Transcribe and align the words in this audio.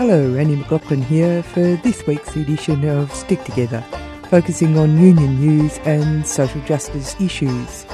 Hello, 0.00 0.34
Annie 0.34 0.56
McLaughlin 0.56 1.02
here 1.02 1.42
for 1.42 1.76
this 1.76 2.06
week's 2.06 2.34
edition 2.34 2.88
of 2.88 3.12
Stick 3.12 3.44
Together, 3.44 3.84
focusing 4.30 4.78
on 4.78 4.98
union 4.98 5.38
news 5.38 5.76
and 5.84 6.26
social 6.26 6.62
justice 6.62 7.14
issues. 7.20 7.84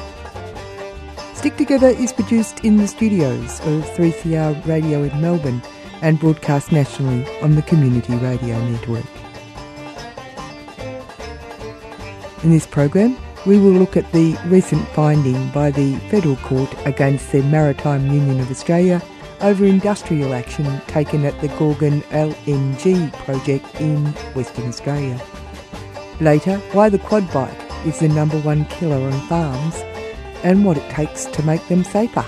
Stick 1.34 1.56
Together 1.56 1.88
is 1.88 2.12
produced 2.12 2.64
in 2.64 2.76
the 2.76 2.86
studios 2.86 3.58
of 3.62 3.82
3CR 3.96 4.64
Radio 4.68 5.02
in 5.02 5.20
Melbourne 5.20 5.60
and 6.00 6.20
broadcast 6.20 6.70
nationally 6.70 7.26
on 7.40 7.56
the 7.56 7.62
Community 7.62 8.14
Radio 8.14 8.56
Network. 8.68 9.04
In 12.44 12.50
this 12.50 12.68
program, 12.68 13.18
we 13.46 13.58
will 13.58 13.72
look 13.72 13.96
at 13.96 14.12
the 14.12 14.38
recent 14.46 14.86
finding 14.90 15.50
by 15.50 15.72
the 15.72 15.96
Federal 16.08 16.36
Court 16.36 16.72
against 16.86 17.32
the 17.32 17.42
Maritime 17.42 18.06
Union 18.06 18.38
of 18.38 18.48
Australia 18.48 19.02
over 19.40 19.64
industrial 19.64 20.34
action 20.34 20.80
taken 20.86 21.24
at 21.24 21.38
the 21.40 21.48
Gorgon 21.58 22.02
LNG 22.02 23.12
project 23.24 23.80
in 23.80 24.06
Western 24.34 24.68
Australia. 24.68 25.20
Later, 26.20 26.58
why 26.72 26.88
the 26.88 26.98
quad 26.98 27.30
bike 27.32 27.86
is 27.86 27.98
the 27.98 28.08
number 28.08 28.38
one 28.40 28.64
killer 28.66 28.96
on 28.96 29.12
farms 29.28 29.76
and 30.42 30.64
what 30.64 30.76
it 30.76 30.90
takes 30.90 31.26
to 31.26 31.42
make 31.42 31.66
them 31.68 31.84
safer. 31.84 32.24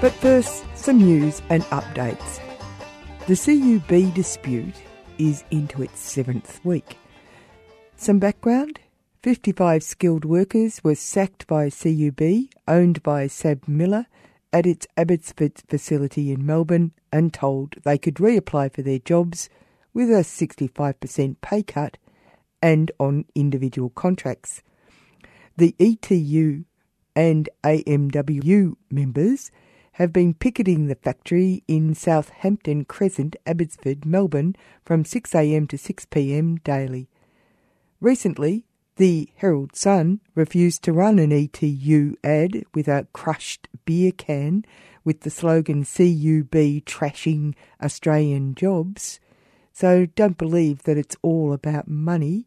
But 0.00 0.12
first, 0.12 0.64
some 0.74 0.98
news 0.98 1.42
and 1.50 1.62
updates. 1.64 2.40
The 3.26 3.36
CUB 3.36 4.14
dispute 4.14 4.74
is 5.18 5.44
into 5.50 5.82
its 5.82 6.00
seventh 6.00 6.64
week. 6.64 6.96
Some 7.96 8.18
background 8.18 8.80
55 9.22 9.82
skilled 9.82 10.24
workers 10.24 10.82
were 10.82 10.94
sacked 10.94 11.46
by 11.46 11.68
CUB, 11.68 12.48
owned 12.66 13.02
by 13.02 13.26
SABMiller, 13.26 14.06
at 14.50 14.64
its 14.64 14.86
Abbotsford 14.96 15.62
facility 15.68 16.32
in 16.32 16.46
Melbourne 16.46 16.92
and 17.12 17.32
told 17.32 17.74
they 17.84 17.98
could 17.98 18.14
reapply 18.14 18.72
for 18.72 18.80
their 18.80 18.98
jobs 18.98 19.50
with 19.92 20.08
a 20.08 20.24
65% 20.24 21.36
pay 21.42 21.62
cut 21.62 21.98
and 22.62 22.90
on 22.98 23.26
individual 23.34 23.90
contracts. 23.90 24.62
The 25.54 25.74
ETU 25.78 26.64
and 27.14 27.50
AMWU 27.62 28.76
members 28.90 29.50
have 29.92 30.14
been 30.14 30.32
picketing 30.32 30.86
the 30.86 30.94
factory 30.94 31.62
in 31.68 31.94
Southampton 31.94 32.86
Crescent, 32.86 33.36
Abbotsford, 33.44 34.06
Melbourne 34.06 34.56
from 34.82 35.04
6am 35.04 35.68
to 35.68 35.76
6pm 35.76 36.64
daily. 36.64 37.10
Recently, 38.00 38.64
the 39.00 39.30
Herald 39.36 39.74
Sun 39.74 40.20
refused 40.34 40.82
to 40.82 40.92
run 40.92 41.18
an 41.18 41.32
ETU 41.32 42.16
ad 42.22 42.66
with 42.74 42.86
a 42.86 43.06
crushed 43.14 43.66
beer 43.86 44.12
can 44.12 44.62
with 45.04 45.22
the 45.22 45.30
slogan 45.30 45.84
CUB 45.84 46.84
trashing 46.84 47.54
Australian 47.82 48.54
jobs. 48.54 49.18
So 49.72 50.04
don't 50.04 50.36
believe 50.36 50.82
that 50.82 50.98
it's 50.98 51.16
all 51.22 51.54
about 51.54 51.88
money. 51.88 52.44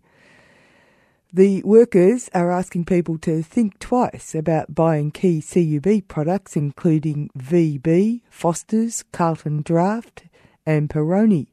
The 1.33 1.63
workers 1.63 2.29
are 2.35 2.51
asking 2.51 2.85
people 2.85 3.17
to 3.17 3.41
think 3.41 3.79
twice 3.79 4.35
about 4.35 4.75
buying 4.75 5.09
key 5.09 5.41
CUB 5.41 6.07
products, 6.07 6.55
including 6.55 7.31
VB, 7.35 8.21
Foster's, 8.29 9.03
Carlton 9.11 9.63
Draft, 9.63 10.25
and 10.67 10.87
Peroni, 10.87 11.47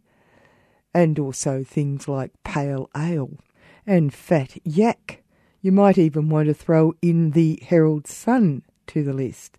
and 0.93 1.19
also 1.19 1.65
things 1.65 2.07
like 2.07 2.33
pale 2.45 2.91
ale 2.95 3.39
and 3.87 4.13
fat 4.13 4.57
yak. 4.65 5.23
You 5.61 5.73
might 5.73 5.99
even 5.99 6.29
want 6.29 6.49
to 6.49 6.55
throw 6.55 6.95
in 7.03 7.33
the 7.33 7.63
Herald 7.67 8.07
Sun 8.07 8.63
to 8.89 9.03
the 9.03 9.13
list. 9.13 9.59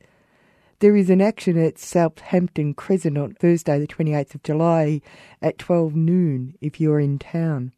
There 0.79 0.95
is 0.95 1.11
an 1.11 1.21
action 1.21 1.57
at 1.57 1.77
Southampton 1.77 2.73
Crescent 2.73 3.17
on 3.17 3.33
Thursday, 3.33 3.77
the 3.77 3.85
28th 3.85 4.35
of 4.35 4.43
July 4.43 5.01
at 5.41 5.59
12 5.59 5.95
noon 5.95 6.55
if 6.59 6.81
you're 6.81 6.99
in 6.99 7.19
town. 7.19 7.71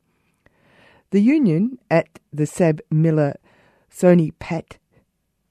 The 1.11 1.19
union 1.19 1.79
at 1.91 2.07
the 2.31 2.45
SABMiller 2.45 3.35
Sony 3.91 4.33
Sonipat 4.33 4.77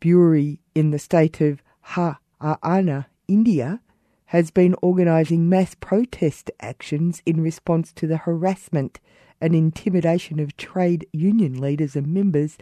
brewery 0.00 0.60
in 0.74 0.90
the 0.90 0.98
state 0.98 1.40
of 1.40 1.62
Haryana, 1.90 3.06
India, 3.28 3.80
has 4.26 4.50
been 4.50 4.74
organising 4.82 5.48
mass 5.48 5.76
protest 5.76 6.50
actions 6.58 7.22
in 7.24 7.40
response 7.40 7.92
to 7.92 8.06
the 8.06 8.16
harassment 8.16 8.98
and 9.42 9.54
intimidation 9.54 10.38
of 10.38 10.56
trade 10.56 11.06
union 11.12 11.60
leaders 11.60 11.96
and 11.96 12.06
members, 12.06 12.56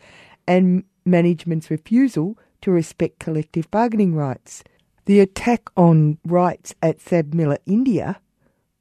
and 0.49 0.83
management's 1.05 1.71
refusal 1.71 2.37
to 2.63 2.71
respect 2.71 3.21
collective 3.21 3.71
bargaining 3.71 4.15
rights. 4.15 4.65
The 5.05 5.21
attack 5.21 5.69
on 5.77 6.19
rights 6.25 6.75
at 6.83 6.99
SABMiller 6.99 7.59
India 7.67 8.21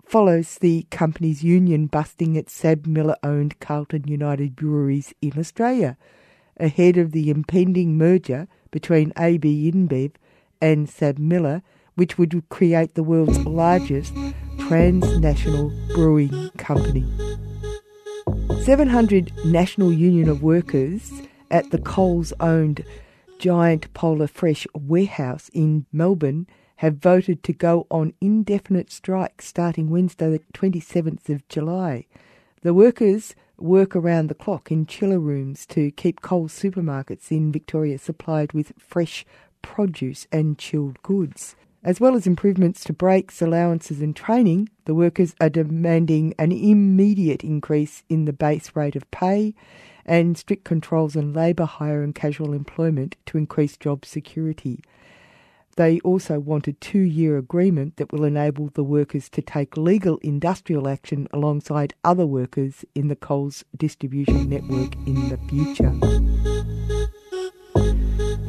follows 0.05 0.57
the 0.59 0.87
company's 0.89 1.43
union 1.43 1.87
busting 1.87 2.35
its 2.35 2.59
SABMiller 2.59 3.15
owned 3.21 3.59
Carlton 3.59 4.07
United 4.07 4.55
Breweries 4.55 5.13
in 5.21 5.37
Australia, 5.37 5.97
ahead 6.57 6.97
of 6.97 7.11
the 7.11 7.29
impending 7.29 7.97
merger 7.97 8.47
between 8.71 9.13
AB 9.17 9.71
InBev 9.71 10.13
and 10.61 10.87
SABMiller, 10.87 11.61
which 11.95 12.17
would 12.17 12.47
create 12.49 12.95
the 12.95 13.03
world's 13.03 13.39
largest 13.45 14.13
transnational 14.57 15.71
brewing 15.93 16.49
company. 16.57 17.05
700 18.63 19.45
National 19.45 19.91
Union 19.91 20.29
of 20.29 20.43
Workers 20.43 21.11
at 21.49 21.71
the 21.71 21.79
Coles 21.79 22.33
owned 22.39 22.83
Giant 23.39 23.91
Polar 23.93 24.27
Fresh 24.27 24.67
warehouse 24.73 25.49
in 25.53 25.85
Melbourne 25.91 26.45
have 26.77 26.97
voted 26.97 27.41
to 27.43 27.53
go 27.53 27.87
on 27.89 28.13
indefinite 28.21 28.91
strike 28.91 29.41
starting 29.41 29.89
Wednesday, 29.89 30.29
the 30.29 30.39
27th 30.53 31.29
of 31.29 31.47
July. 31.47 32.05
The 32.61 32.73
workers 32.73 33.33
work 33.57 33.95
around 33.95 34.27
the 34.27 34.35
clock 34.35 34.71
in 34.71 34.85
chiller 34.85 35.19
rooms 35.19 35.65
to 35.67 35.91
keep 35.91 36.21
Coles 36.21 36.53
supermarkets 36.53 37.31
in 37.31 37.51
Victoria 37.51 37.97
supplied 37.97 38.53
with 38.53 38.73
fresh 38.77 39.25
produce 39.61 40.27
and 40.31 40.57
chilled 40.57 41.01
goods. 41.01 41.55
As 41.89 41.99
well 41.99 42.15
as 42.15 42.27
improvements 42.27 42.83
to 42.83 42.93
breaks, 42.93 43.41
allowances, 43.41 43.99
and 43.99 44.15
training, 44.15 44.69
the 44.85 44.93
workers 44.93 45.33
are 45.41 45.49
demanding 45.49 46.35
an 46.37 46.51
immediate 46.51 47.43
increase 47.43 48.03
in 48.07 48.25
the 48.25 48.31
base 48.31 48.75
rate 48.75 48.95
of 48.95 49.09
pay 49.09 49.55
and 50.05 50.37
strict 50.37 50.65
controls 50.65 51.15
on 51.15 51.33
labour 51.33 51.65
hire 51.65 52.03
and 52.03 52.13
casual 52.13 52.53
employment 52.53 53.15
to 53.25 53.39
increase 53.39 53.75
job 53.75 54.05
security. 54.05 54.83
They 55.77 55.99
also 56.01 56.39
want 56.39 56.67
a 56.67 56.73
two 56.73 56.99
year 56.99 57.39
agreement 57.39 57.97
that 57.97 58.11
will 58.11 58.23
enable 58.23 58.67
the 58.67 58.83
workers 58.83 59.27
to 59.29 59.41
take 59.41 59.75
legal 59.75 60.17
industrial 60.17 60.87
action 60.87 61.27
alongside 61.33 61.95
other 62.03 62.27
workers 62.27 62.85
in 62.93 63.07
the 63.07 63.15
Coles 63.15 63.65
distribution 63.75 64.47
network 64.47 64.93
in 65.07 65.29
the 65.29 65.39
future. 65.49 66.58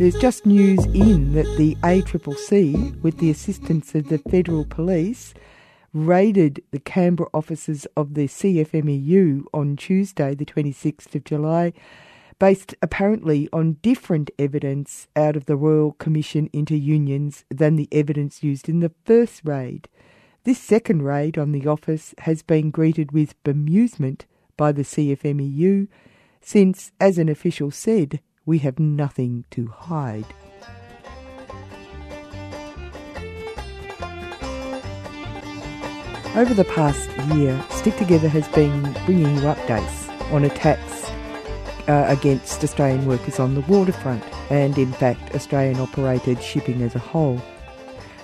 There's 0.00 0.14
just 0.14 0.46
news 0.46 0.82
in 0.86 1.34
that 1.34 1.58
the 1.58 1.74
ACCC, 1.82 3.02
with 3.02 3.18
the 3.18 3.28
assistance 3.28 3.94
of 3.94 4.08
the 4.08 4.16
Federal 4.16 4.64
Police, 4.64 5.34
raided 5.92 6.62
the 6.70 6.78
Canberra 6.78 7.28
offices 7.34 7.86
of 7.98 8.14
the 8.14 8.26
CFMEU 8.26 9.44
on 9.52 9.76
Tuesday, 9.76 10.34
the 10.34 10.46
26th 10.46 11.14
of 11.14 11.24
July, 11.24 11.74
based 12.38 12.74
apparently 12.80 13.46
on 13.52 13.76
different 13.82 14.30
evidence 14.38 15.06
out 15.16 15.36
of 15.36 15.44
the 15.44 15.56
Royal 15.56 15.92
Commission 15.92 16.48
into 16.50 16.76
Unions 16.76 17.44
than 17.50 17.76
the 17.76 17.88
evidence 17.92 18.42
used 18.42 18.70
in 18.70 18.80
the 18.80 18.92
first 19.04 19.42
raid. 19.44 19.86
This 20.44 20.58
second 20.58 21.02
raid 21.02 21.36
on 21.36 21.52
the 21.52 21.66
office 21.66 22.14
has 22.20 22.40
been 22.42 22.70
greeted 22.70 23.12
with 23.12 23.40
bemusement 23.44 24.22
by 24.56 24.72
the 24.72 24.80
CFMEU, 24.80 25.88
since, 26.40 26.90
as 26.98 27.18
an 27.18 27.28
official 27.28 27.70
said, 27.70 28.20
we 28.50 28.58
have 28.58 28.80
nothing 28.80 29.44
to 29.48 29.68
hide. 29.68 30.26
Over 36.34 36.52
the 36.54 36.66
past 36.68 37.08
year, 37.32 37.64
Stick 37.70 37.96
Together 37.96 38.28
has 38.28 38.48
been 38.48 38.92
bringing 39.06 39.36
you 39.36 39.42
updates 39.42 40.08
on 40.32 40.42
attacks 40.42 41.08
uh, 41.88 42.06
against 42.08 42.64
Australian 42.64 43.06
workers 43.06 43.38
on 43.38 43.54
the 43.54 43.60
waterfront 43.62 44.24
and, 44.50 44.76
in 44.76 44.92
fact, 44.94 45.32
Australian 45.32 45.78
operated 45.78 46.42
shipping 46.42 46.82
as 46.82 46.96
a 46.96 46.98
whole. 46.98 47.40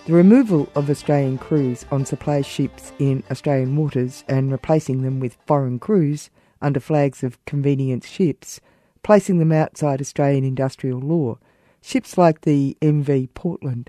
The 0.06 0.12
removal 0.12 0.68
of 0.74 0.90
Australian 0.90 1.38
crews 1.38 1.86
on 1.92 2.04
supply 2.04 2.42
ships 2.42 2.92
in 2.98 3.22
Australian 3.30 3.76
waters 3.76 4.24
and 4.26 4.50
replacing 4.50 5.02
them 5.02 5.20
with 5.20 5.38
foreign 5.46 5.78
crews 5.78 6.30
under 6.60 6.80
flags 6.80 7.22
of 7.22 7.44
convenience 7.44 8.08
ships 8.08 8.60
placing 9.06 9.38
them 9.38 9.52
outside 9.52 10.00
Australian 10.00 10.42
industrial 10.42 10.98
law, 10.98 11.38
ships 11.80 12.18
like 12.18 12.40
the 12.40 12.76
MV 12.82 13.28
Portland. 13.34 13.88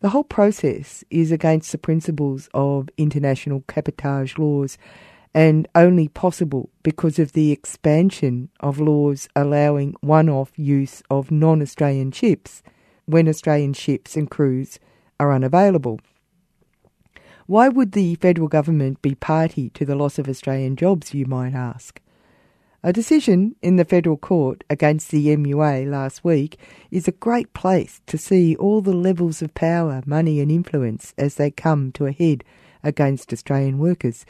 The 0.00 0.10
whole 0.10 0.24
process 0.24 1.02
is 1.08 1.32
against 1.32 1.72
the 1.72 1.78
principles 1.78 2.50
of 2.52 2.90
international 2.98 3.64
cabotage 3.66 4.36
laws 4.36 4.76
and 5.32 5.66
only 5.74 6.08
possible 6.08 6.68
because 6.82 7.18
of 7.18 7.32
the 7.32 7.50
expansion 7.50 8.50
of 8.60 8.78
laws 8.78 9.26
allowing 9.34 9.94
one 10.02 10.28
off 10.28 10.52
use 10.54 11.02
of 11.08 11.30
non 11.30 11.62
Australian 11.62 12.12
ships 12.12 12.62
when 13.06 13.26
Australian 13.26 13.72
ships 13.72 14.16
and 14.16 14.30
crews 14.30 14.78
are 15.18 15.32
unavailable. 15.32 15.98
Why 17.46 17.70
would 17.70 17.92
the 17.92 18.16
federal 18.16 18.48
government 18.48 19.00
be 19.00 19.14
party 19.14 19.70
to 19.70 19.86
the 19.86 19.96
loss 19.96 20.18
of 20.18 20.28
Australian 20.28 20.76
jobs, 20.76 21.14
you 21.14 21.24
might 21.24 21.54
ask? 21.54 22.02
A 22.86 22.92
decision 22.92 23.56
in 23.62 23.76
the 23.76 23.84
federal 23.86 24.18
court 24.18 24.62
against 24.68 25.10
the 25.10 25.28
MUA 25.28 25.90
last 25.90 26.22
week 26.22 26.58
is 26.90 27.08
a 27.08 27.12
great 27.12 27.54
place 27.54 28.02
to 28.06 28.18
see 28.18 28.54
all 28.56 28.82
the 28.82 28.92
levels 28.92 29.40
of 29.40 29.54
power, 29.54 30.02
money, 30.04 30.38
and 30.38 30.50
influence 30.50 31.14
as 31.16 31.36
they 31.36 31.50
come 31.50 31.92
to 31.92 32.04
a 32.04 32.12
head 32.12 32.44
against 32.82 33.32
Australian 33.32 33.78
workers. 33.78 34.26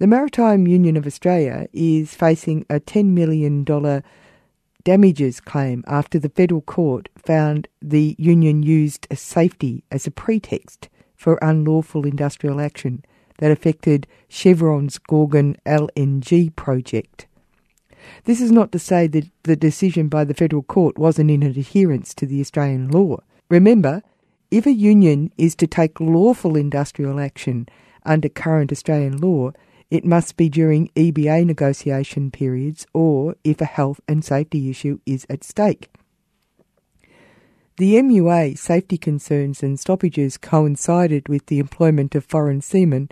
The 0.00 0.06
Maritime 0.06 0.66
Union 0.66 0.98
of 0.98 1.06
Australia 1.06 1.66
is 1.72 2.14
facing 2.14 2.66
a 2.68 2.78
$10 2.78 3.06
million 3.06 3.64
damages 4.84 5.40
claim 5.40 5.82
after 5.86 6.18
the 6.18 6.28
federal 6.28 6.60
court 6.60 7.08
found 7.16 7.68
the 7.80 8.14
union 8.18 8.62
used 8.62 9.06
safety 9.14 9.82
as 9.90 10.06
a 10.06 10.10
pretext 10.10 10.90
for 11.16 11.38
unlawful 11.40 12.04
industrial 12.04 12.60
action 12.60 13.02
that 13.38 13.50
affected 13.50 14.06
Chevron's 14.28 14.98
Gorgon 14.98 15.56
LNG 15.66 16.54
project. 16.56 17.26
This 18.24 18.40
is 18.40 18.52
not 18.52 18.72
to 18.72 18.78
say 18.78 19.06
that 19.08 19.30
the 19.44 19.56
decision 19.56 20.08
by 20.08 20.24
the 20.24 20.34
federal 20.34 20.62
court 20.62 20.98
wasn't 20.98 21.30
in 21.30 21.42
adherence 21.42 22.14
to 22.14 22.26
the 22.26 22.40
Australian 22.40 22.90
law. 22.90 23.18
Remember, 23.48 24.02
if 24.50 24.66
a 24.66 24.72
union 24.72 25.32
is 25.36 25.54
to 25.56 25.66
take 25.66 26.00
lawful 26.00 26.56
industrial 26.56 27.18
action 27.18 27.68
under 28.04 28.28
current 28.28 28.70
Australian 28.70 29.18
law, 29.18 29.52
it 29.90 30.04
must 30.04 30.36
be 30.36 30.48
during 30.48 30.88
EBA 30.96 31.44
negotiation 31.44 32.30
periods 32.30 32.86
or 32.92 33.36
if 33.44 33.60
a 33.60 33.66
health 33.66 34.00
and 34.08 34.24
safety 34.24 34.70
issue 34.70 34.98
is 35.06 35.26
at 35.28 35.44
stake. 35.44 35.90
The 37.76 37.94
MUA 37.94 38.56
safety 38.56 38.96
concerns 38.96 39.62
and 39.62 39.80
stoppages 39.80 40.36
coincided 40.36 41.28
with 41.28 41.46
the 41.46 41.58
employment 41.58 42.14
of 42.14 42.24
foreign 42.24 42.60
seamen 42.60 43.08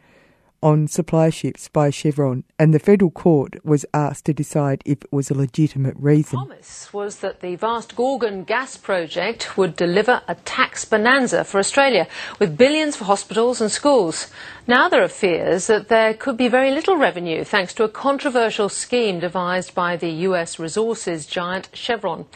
on 0.63 0.87
supply 0.87 1.31
ships 1.31 1.69
by 1.69 1.91
Chevron, 1.91 2.45
and 2.59 2.73
the 2.73 2.79
federal 2.79 3.11
court 3.11 3.57
was 3.65 3.85
asked 3.93 4.27
to 4.27 4.35
decide 4.35 4.83
if 4.85 5.03
it 5.03 5.13
was 5.13 5.31
a 5.31 5.35
legitimate 5.35 5.97
reason. 5.99 6.39
The 6.39 6.47
promise 6.47 6.93
was 6.93 7.17
that 7.17 7.41
the 7.41 7.57
vast 7.57 7.97
Gorgon 7.97 8.45
gas 8.45 8.77
project 8.77 9.57
would 9.57 9.75
deliver 9.77 10.23
a 10.29 10.35
tax 10.35 10.85
bonanza 10.85 11.45
for 11.45 11.59
Australia, 11.59 12.07
with 12.39 12.57
billions 12.57 12.97
for 12.97 13.05
hospitals 13.05 13.61
and 13.61 13.71
schools. 13.71 14.31
Now 14.67 14.89
there 14.89 15.03
are 15.03 15.09
fears 15.09 15.67
that 15.67 15.89
there 15.89 16.15
could 16.15 16.37
be 16.37 16.49
very 16.49 16.71
little 16.71 16.97
revenue 16.97 17.43
thanks 17.43 17.75
to 17.75 17.85
a 17.85 17.89
controversial 17.89 18.69
scheme 18.69 19.19
devised 19.19 19.75
by 19.75 19.97
the 19.97 20.11
US 20.29 20.59
resources 20.59 21.27
giant 21.27 21.69
Chevron. 21.73 22.27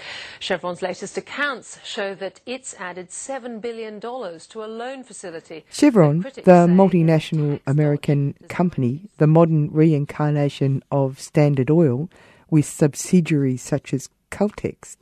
Chevron's 0.41 0.83
latest 0.83 1.17
accounts 1.17 1.79
show 1.85 2.15
that 2.17 2.41
it's 2.45 2.75
added 2.81 3.11
$7 3.11 3.61
billion 3.61 4.01
to 4.01 4.65
a 4.65 4.67
loan 4.67 5.05
facility. 5.05 5.65
Chevron, 5.71 6.21
the 6.21 6.67
multinational 6.67 7.61
American 7.67 8.16
company, 8.49 9.09
the 9.19 9.27
modern 9.27 9.71
reincarnation 9.71 10.83
of 10.91 11.21
Standard 11.21 11.71
Oil, 11.71 12.09
with 12.51 12.65
subsidiaries 12.65 13.63
such 13.63 13.93
as 13.93 14.09
Caltex, 14.31 14.97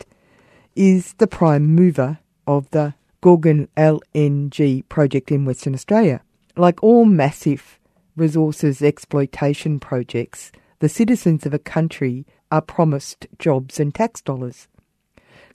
is 0.75 1.15
the 1.15 1.27
prime 1.27 1.67
mover 1.75 2.19
of 2.47 2.71
the 2.71 2.95
Gorgon 3.21 3.69
LNG 3.77 4.89
project 4.89 5.31
in 5.33 5.45
Western 5.45 5.75
Australia. 5.75 6.21
Like 6.57 6.83
all 6.83 7.05
massive 7.05 7.79
resources 8.17 8.83
exploitation 8.83 9.81
projects, 9.81 10.53
the 10.81 10.89
citizens 10.89 11.47
of 11.47 11.55
a 11.55 11.59
country 11.59 12.27
are 12.51 12.61
promised 12.61 13.27
jobs 13.39 13.81
and 13.81 13.95
tax 13.95 14.21
dollars. 14.21 14.69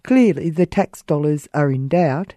Clearly, 0.04 0.50
the 0.50 0.66
tax 0.66 1.04
dollars 1.04 1.48
are 1.54 1.72
in 1.72 1.88
doubt, 1.88 2.36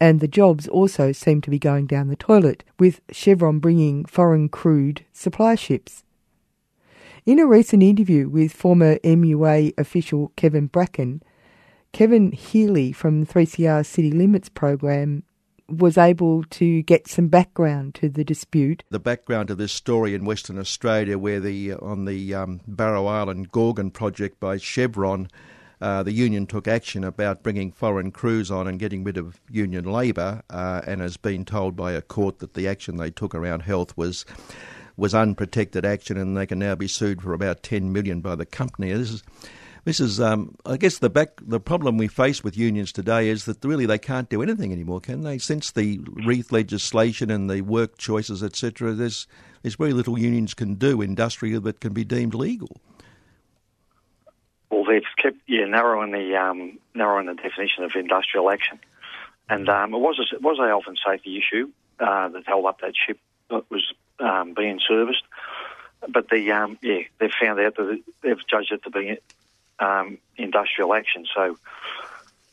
and 0.00 0.20
the 0.20 0.28
jobs 0.28 0.68
also 0.68 1.12
seem 1.12 1.40
to 1.42 1.50
be 1.50 1.58
going 1.58 1.86
down 1.86 2.08
the 2.08 2.16
toilet, 2.16 2.64
with 2.78 3.00
Chevron 3.10 3.58
bringing 3.58 4.04
foreign 4.04 4.48
crewed 4.48 5.04
supply 5.12 5.54
ships. 5.54 6.04
In 7.26 7.38
a 7.38 7.46
recent 7.46 7.82
interview 7.82 8.28
with 8.28 8.52
former 8.52 8.96
MUA 8.98 9.72
official 9.78 10.32
Kevin 10.36 10.66
Bracken, 10.66 11.22
Kevin 11.92 12.32
Healy 12.32 12.92
from 12.92 13.24
3CR 13.24 13.86
City 13.86 14.10
Limits 14.10 14.48
program 14.48 15.22
was 15.68 15.96
able 15.96 16.44
to 16.44 16.82
get 16.82 17.08
some 17.08 17.28
background 17.28 17.94
to 17.94 18.08
the 18.08 18.24
dispute. 18.24 18.84
The 18.90 18.98
background 18.98 19.48
to 19.48 19.54
this 19.54 19.72
story 19.72 20.14
in 20.14 20.24
Western 20.24 20.58
Australia, 20.58 21.16
where 21.16 21.40
the 21.40 21.72
uh, 21.72 21.78
on 21.80 22.04
the 22.04 22.34
um, 22.34 22.60
Barrow 22.66 23.06
Island 23.06 23.50
Gorgon 23.50 23.90
project 23.90 24.38
by 24.40 24.58
Chevron, 24.58 25.28
uh, 25.84 26.02
the 26.02 26.12
union 26.12 26.46
took 26.46 26.66
action 26.66 27.04
about 27.04 27.42
bringing 27.42 27.70
foreign 27.70 28.10
crews 28.10 28.50
on 28.50 28.66
and 28.66 28.78
getting 28.78 29.04
rid 29.04 29.18
of 29.18 29.38
union 29.50 29.84
labour, 29.84 30.40
uh, 30.48 30.80
and 30.86 31.02
has 31.02 31.18
been 31.18 31.44
told 31.44 31.76
by 31.76 31.92
a 31.92 32.00
court 32.00 32.38
that 32.38 32.54
the 32.54 32.66
action 32.66 32.96
they 32.96 33.10
took 33.10 33.34
around 33.34 33.60
health 33.60 33.94
was 33.94 34.24
was 34.96 35.14
unprotected 35.14 35.84
action, 35.84 36.16
and 36.16 36.38
they 36.38 36.46
can 36.46 36.58
now 36.58 36.74
be 36.74 36.88
sued 36.88 37.20
for 37.20 37.34
about 37.34 37.62
ten 37.62 37.92
million 37.92 38.22
by 38.22 38.34
the 38.34 38.46
company. 38.46 38.94
This 38.94 39.10
is 39.10 39.22
this 39.84 40.00
is, 40.00 40.22
um, 40.22 40.56
I 40.64 40.78
guess, 40.78 41.00
the 41.00 41.10
back. 41.10 41.32
The 41.42 41.60
problem 41.60 41.98
we 41.98 42.08
face 42.08 42.42
with 42.42 42.56
unions 42.56 42.90
today 42.90 43.28
is 43.28 43.44
that 43.44 43.62
really 43.62 43.84
they 43.84 43.98
can't 43.98 44.30
do 44.30 44.40
anything 44.40 44.72
anymore, 44.72 45.02
can 45.02 45.20
they? 45.20 45.36
Since 45.36 45.72
the 45.72 46.00
Reith 46.06 46.50
legislation 46.50 47.30
and 47.30 47.50
the 47.50 47.60
work 47.60 47.98
choices, 47.98 48.42
etc., 48.42 48.94
there's 48.94 49.26
there's 49.60 49.74
very 49.74 49.92
little 49.92 50.18
unions 50.18 50.54
can 50.54 50.76
do 50.76 51.02
industrially 51.02 51.58
that 51.58 51.80
can 51.80 51.92
be 51.92 52.04
deemed 52.04 52.32
legal. 52.32 52.80
Well, 54.74 54.84
they've 54.84 55.02
kept 55.16 55.36
yeah 55.46 55.66
narrowing 55.66 56.10
the 56.10 56.34
um, 56.36 56.80
narrowing 56.96 57.26
the 57.26 57.34
definition 57.34 57.84
of 57.84 57.92
industrial 57.94 58.50
action, 58.50 58.80
and 59.48 59.68
um, 59.68 59.94
it 59.94 59.98
was 59.98 60.18
a, 60.18 60.34
it 60.34 60.42
was 60.42 60.58
a 60.58 60.66
health 60.66 60.84
and 60.88 60.98
safety 61.06 61.38
issue 61.38 61.70
uh, 62.00 62.28
that 62.30 62.44
held 62.44 62.66
up 62.66 62.80
that 62.80 62.94
ship 62.96 63.20
that 63.50 63.70
was 63.70 63.94
um, 64.18 64.52
being 64.52 64.80
serviced. 64.84 65.22
But 66.08 66.28
the 66.28 66.50
um, 66.50 66.76
yeah, 66.82 67.02
they've 67.20 67.30
found 67.40 67.60
out 67.60 67.76
that 67.76 68.02
they've 68.22 68.46
judged 68.50 68.72
it 68.72 68.82
to 68.82 68.90
be 68.90 69.18
um, 69.78 70.18
industrial 70.36 70.92
action. 70.92 71.24
So 71.32 71.56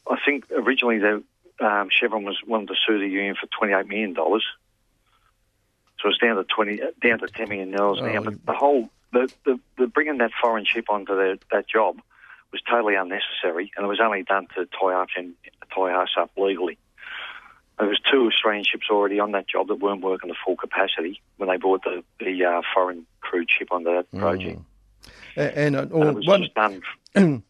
I 0.08 0.18
think 0.24 0.46
originally 0.52 1.00
the, 1.00 1.24
um, 1.60 1.90
Chevron 1.90 2.24
was 2.24 2.40
wanted 2.46 2.68
to 2.68 2.76
sue 2.86 3.00
the 3.00 3.08
union 3.08 3.34
for 3.34 3.48
twenty 3.48 3.74
eight 3.74 3.88
million 3.88 4.14
dollars. 4.14 4.46
So 6.02 6.10
it's 6.10 6.20
down 6.20 6.36
to 6.36 6.44
twenty, 6.44 6.82
down 7.02 7.18
to 7.18 7.28
ten 7.28 7.50
million 7.50 7.72
dollars 7.72 7.98
oh, 8.00 8.06
now. 8.06 8.22
But 8.22 8.46
the 8.46 8.54
whole 8.54 8.92
the, 9.12 9.34
the, 9.44 9.60
the 9.80 9.88
bringing 9.88 10.20
that 10.20 10.34
foreign 10.40 10.66
ship 10.66 10.86
onto 10.88 11.16
the, 11.16 11.40
that 11.52 11.68
job 11.68 12.00
was 12.52 12.62
totally 12.70 12.96
unnecessary, 12.96 13.72
and 13.76 13.86
it 13.86 13.90
was 13.90 14.00
only 14.02 14.24
done 14.24 14.48
to 14.56 14.68
tie 14.80 14.94
up 14.94 15.10
and 15.18 15.34
tie 15.74 15.94
us 15.94 16.10
up 16.18 16.32
legally. 16.38 16.78
There 17.80 17.88
was 17.88 18.00
two 18.12 18.28
Australian 18.28 18.64
ships 18.64 18.88
already 18.92 19.20
on 19.20 19.32
that 19.32 19.48
job 19.48 19.68
that 19.70 19.76
weren't 19.76 20.02
working 20.02 20.30
to 20.30 20.36
full 20.46 20.56
capacity 20.56 21.22
when 21.38 21.50
they 21.50 21.58
brought 21.58 21.84
the, 21.84 22.04
the 22.20 22.46
uh, 22.46 22.62
foreign 22.74 23.06
crewed 23.22 23.50
ship 23.50 23.70
onto 23.72 23.92
that 23.96 24.12
project. 24.12 24.60
Mm. 24.60 24.64
And, 25.36 25.76
uh, 25.76 25.88
or 25.92 26.10
and 26.10 26.28
one, 26.28 26.48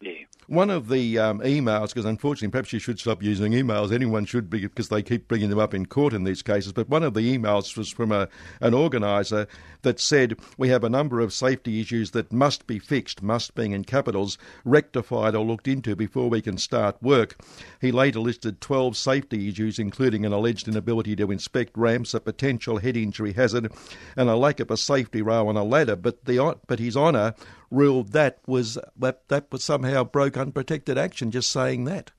One 0.48 0.70
of 0.70 0.88
the 0.88 1.18
um, 1.18 1.38
emails, 1.40 1.88
because 1.88 2.04
unfortunately, 2.04 2.50
perhaps 2.50 2.72
you 2.72 2.80
should 2.80 2.98
stop 2.98 3.22
using 3.22 3.52
emails. 3.52 3.92
Anyone 3.92 4.26
should 4.26 4.50
be, 4.50 4.60
because 4.60 4.88
they 4.88 5.02
keep 5.02 5.28
bringing 5.28 5.50
them 5.50 5.58
up 5.60 5.72
in 5.72 5.86
court 5.86 6.12
in 6.12 6.24
these 6.24 6.42
cases. 6.42 6.72
But 6.72 6.88
one 6.88 7.04
of 7.04 7.14
the 7.14 7.20
emails 7.20 7.76
was 7.76 7.88
from 7.88 8.10
a, 8.10 8.28
an 8.60 8.74
organiser 8.74 9.46
that 9.82 10.00
said, 10.00 10.36
We 10.58 10.68
have 10.68 10.82
a 10.82 10.90
number 10.90 11.20
of 11.20 11.32
safety 11.32 11.80
issues 11.80 12.10
that 12.10 12.32
must 12.32 12.66
be 12.66 12.80
fixed, 12.80 13.22
must 13.22 13.54
being 13.54 13.72
in 13.72 13.84
capitals, 13.84 14.36
rectified 14.64 15.36
or 15.36 15.44
looked 15.44 15.68
into 15.68 15.94
before 15.94 16.28
we 16.28 16.42
can 16.42 16.58
start 16.58 17.00
work. 17.00 17.40
He 17.80 17.92
later 17.92 18.18
listed 18.18 18.60
12 18.60 18.96
safety 18.96 19.48
issues, 19.48 19.78
including 19.78 20.26
an 20.26 20.32
alleged 20.32 20.66
inability 20.66 21.14
to 21.16 21.30
inspect 21.30 21.78
ramps, 21.78 22.14
a 22.14 22.20
potential 22.20 22.78
head 22.78 22.96
injury 22.96 23.32
hazard, 23.32 23.72
and 24.16 24.28
a 24.28 24.36
lack 24.36 24.58
of 24.58 24.72
a 24.72 24.76
safety 24.76 25.22
rail 25.22 25.46
on 25.46 25.56
a 25.56 25.64
ladder. 25.64 25.96
But, 25.96 26.24
the, 26.24 26.58
but 26.66 26.78
his 26.80 26.96
honour 26.96 27.34
ruled 27.72 28.12
that 28.12 28.38
was 28.46 28.78
that, 28.98 29.26
that 29.28 29.50
was 29.52 29.62
somehow 29.62 30.04
broke 30.04 30.36
unprotected 30.36 30.98
action. 30.98 31.30
Just 31.30 31.50
saying 31.50 31.84
that. 31.84 32.10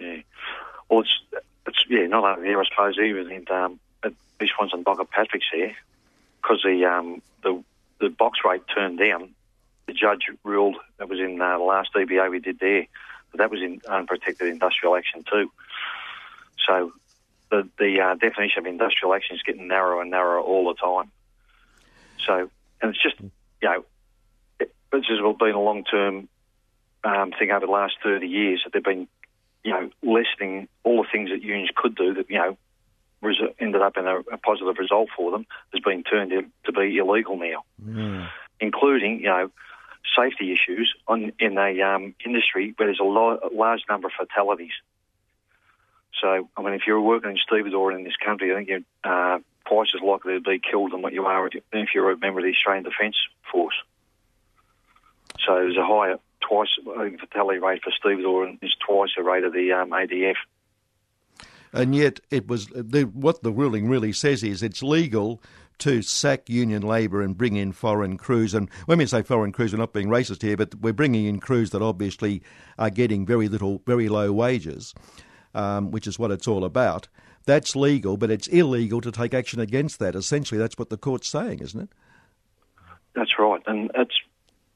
Yeah, 0.00 0.18
well, 0.88 1.00
it's 1.00 1.18
it's 1.66 1.84
yeah, 1.88 2.06
not 2.06 2.24
only 2.24 2.48
here, 2.48 2.60
I 2.60 2.64
suppose, 2.68 2.98
even 2.98 3.30
in 3.30 3.44
um, 3.50 3.78
at 4.02 4.12
East 4.42 4.52
Bogger 4.58 5.08
Patrick's 5.08 5.46
here, 5.52 5.74
because 6.40 6.62
the 6.64 6.84
um 6.84 7.22
the 7.42 7.62
the 8.00 8.10
box 8.10 8.40
rate 8.44 8.62
turned 8.74 8.98
down. 8.98 9.30
The 9.86 9.92
judge 9.92 10.26
ruled 10.44 10.76
that 10.98 11.08
was 11.08 11.18
in 11.18 11.40
uh, 11.40 11.58
the 11.58 11.64
last 11.64 11.92
EBA 11.94 12.30
we 12.30 12.38
did 12.38 12.58
there, 12.60 12.86
but 13.30 13.38
that 13.38 13.50
was 13.50 13.60
in 13.60 13.80
unprotected 13.88 14.48
industrial 14.48 14.96
action 14.96 15.24
too. 15.28 15.50
So 16.66 16.92
the 17.50 17.68
the 17.78 18.00
uh, 18.00 18.14
definition 18.14 18.60
of 18.60 18.66
industrial 18.66 19.14
action 19.14 19.36
is 19.36 19.42
getting 19.42 19.68
narrower 19.68 20.02
and 20.02 20.10
narrower 20.10 20.40
all 20.40 20.68
the 20.68 20.74
time. 20.74 21.10
So 22.26 22.50
and 22.80 22.94
it's 22.94 23.02
just 23.02 23.20
you 23.20 23.30
know 23.68 23.84
this 25.00 25.08
has 25.08 25.18
been 25.38 25.54
a 25.54 25.60
long 25.60 25.84
term 25.84 26.28
um, 27.04 27.32
thing 27.38 27.50
over 27.50 27.66
the 27.66 27.72
last 27.72 27.94
30 28.02 28.26
years 28.26 28.62
that 28.64 28.72
they've 28.72 28.84
been, 28.84 29.08
you 29.64 29.72
know, 29.72 29.90
lessening 30.02 30.68
all 30.84 31.02
the 31.02 31.08
things 31.10 31.30
that 31.30 31.42
unions 31.42 31.70
could 31.74 31.94
do 31.94 32.14
that, 32.14 32.30
you 32.30 32.38
know, 32.38 32.56
res- 33.20 33.40
ended 33.58 33.82
up 33.82 33.96
in 33.96 34.06
a, 34.06 34.18
a, 34.20 34.38
positive 34.38 34.78
result 34.78 35.08
for 35.16 35.30
them 35.30 35.46
has 35.72 35.82
been 35.82 36.02
turned 36.02 36.30
to 36.64 36.72
be 36.72 36.96
illegal 36.98 37.36
now, 37.36 37.64
mm. 37.82 38.28
including, 38.60 39.20
you 39.20 39.26
know, 39.26 39.50
safety 40.16 40.52
issues 40.52 40.94
on, 41.06 41.32
in 41.38 41.58
a 41.58 41.80
um, 41.80 42.14
industry 42.24 42.74
where 42.76 42.88
there's 42.88 43.00
a, 43.00 43.04
lo- 43.04 43.38
a 43.42 43.54
large 43.54 43.82
number 43.88 44.08
of 44.08 44.12
fatalities 44.12 44.72
So, 46.20 46.48
I 46.56 46.62
mean, 46.62 46.74
if 46.74 46.82
you're 46.86 47.00
working 47.00 47.30
in 47.30 47.36
stevedore 47.38 47.92
in 47.92 48.04
this 48.04 48.16
country, 48.16 48.52
I 48.52 48.56
think 48.56 48.68
you're 48.68 48.80
uh, 49.04 49.38
twice 49.68 49.88
as 49.94 50.02
likely 50.02 50.34
to 50.34 50.40
be 50.40 50.60
killed 50.60 50.92
than 50.92 51.02
what 51.02 51.12
you 51.12 51.24
are 51.24 51.48
if 51.48 51.88
you're 51.94 52.10
a 52.10 52.18
member 52.18 52.40
of 52.40 52.44
the 52.44 52.50
Australian 52.50 52.84
Defence 52.84 53.16
Force. 53.50 53.74
So 55.46 55.54
there's 55.54 55.76
a 55.76 55.84
higher 55.84 56.18
twice 56.40 56.68
fatality 57.20 57.58
rate 57.58 57.82
for 57.82 57.92
stevedore 57.92 58.44
and 58.44 58.58
is 58.62 58.74
twice 58.86 59.10
the 59.16 59.22
rate 59.22 59.44
of 59.44 59.52
the 59.52 59.72
um, 59.72 59.90
ADF. 59.90 60.36
And 61.72 61.94
yet, 61.94 62.20
it 62.30 62.48
was 62.48 62.66
the, 62.66 63.04
what 63.04 63.42
the 63.42 63.50
ruling 63.50 63.88
really 63.88 64.12
says 64.12 64.42
is 64.42 64.62
it's 64.62 64.82
legal 64.82 65.42
to 65.78 66.02
sack 66.02 66.48
union 66.48 66.82
labour 66.82 67.22
and 67.22 67.36
bring 67.36 67.56
in 67.56 67.72
foreign 67.72 68.18
crews. 68.18 68.52
And 68.52 68.68
when 68.86 68.98
we 68.98 69.06
say 69.06 69.22
foreign 69.22 69.52
crews, 69.52 69.72
we're 69.72 69.78
not 69.78 69.94
being 69.94 70.08
racist 70.08 70.42
here, 70.42 70.56
but 70.56 70.74
we're 70.76 70.92
bringing 70.92 71.26
in 71.26 71.40
crews 71.40 71.70
that 71.70 71.80
obviously 71.80 72.42
are 72.78 72.90
getting 72.90 73.24
very 73.24 73.48
little, 73.48 73.80
very 73.86 74.08
low 74.08 74.32
wages, 74.32 74.94
um, 75.54 75.90
which 75.90 76.06
is 76.06 76.18
what 76.18 76.30
it's 76.30 76.46
all 76.46 76.64
about. 76.64 77.08
That's 77.46 77.74
legal, 77.74 78.16
but 78.16 78.30
it's 78.30 78.46
illegal 78.48 79.00
to 79.00 79.10
take 79.10 79.34
action 79.34 79.58
against 79.58 79.98
that. 79.98 80.14
Essentially, 80.14 80.58
that's 80.58 80.78
what 80.78 80.90
the 80.90 80.98
court's 80.98 81.28
saying, 81.28 81.60
isn't 81.60 81.80
it? 81.80 81.88
That's 83.14 83.38
right, 83.38 83.62
and 83.66 83.90
it's 83.94 84.14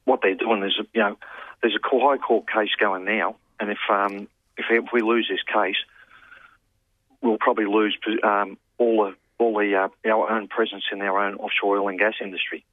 what 0.06 0.20
they're 0.22 0.34
doing 0.34 0.62
is, 0.62 0.78
you 0.94 1.00
know, 1.02 1.18
there's 1.60 1.76
a 1.76 1.98
high 1.98 2.16
court 2.16 2.46
case 2.50 2.70
going 2.80 3.04
now, 3.04 3.36
and 3.60 3.70
if 3.70 3.78
um, 3.90 4.28
if, 4.56 4.84
we 4.92 5.02
lose 5.02 5.28
this 5.28 5.42
case, 5.42 5.76
we'll 7.20 7.38
probably 7.38 7.66
lose 7.66 7.96
um, 8.22 8.56
all 8.78 9.04
the 9.04 9.14
all 9.38 9.58
the 9.58 9.75
uh, 9.75 9.88
our 10.10 10.30
own 10.30 10.48
presence 10.48 10.84
in 10.90 11.02
our 11.02 11.26
own 11.26 11.34
offshore 11.34 11.76
oil 11.76 11.88
and 11.88 11.98
gas 11.98 12.14
industry. 12.20 12.64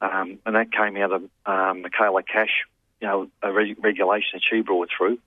Um, 0.00 0.38
and 0.44 0.54
that 0.54 0.70
came 0.70 0.96
out 0.98 1.12
of 1.12 1.22
um, 1.46 1.82
Michaela 1.82 2.22
Cash, 2.22 2.64
you 3.00 3.08
know, 3.08 3.28
a 3.42 3.52
re- 3.52 3.76
regulation 3.78 4.30
that 4.34 4.42
she 4.48 4.60
brought 4.60 4.90
through. 4.96 5.18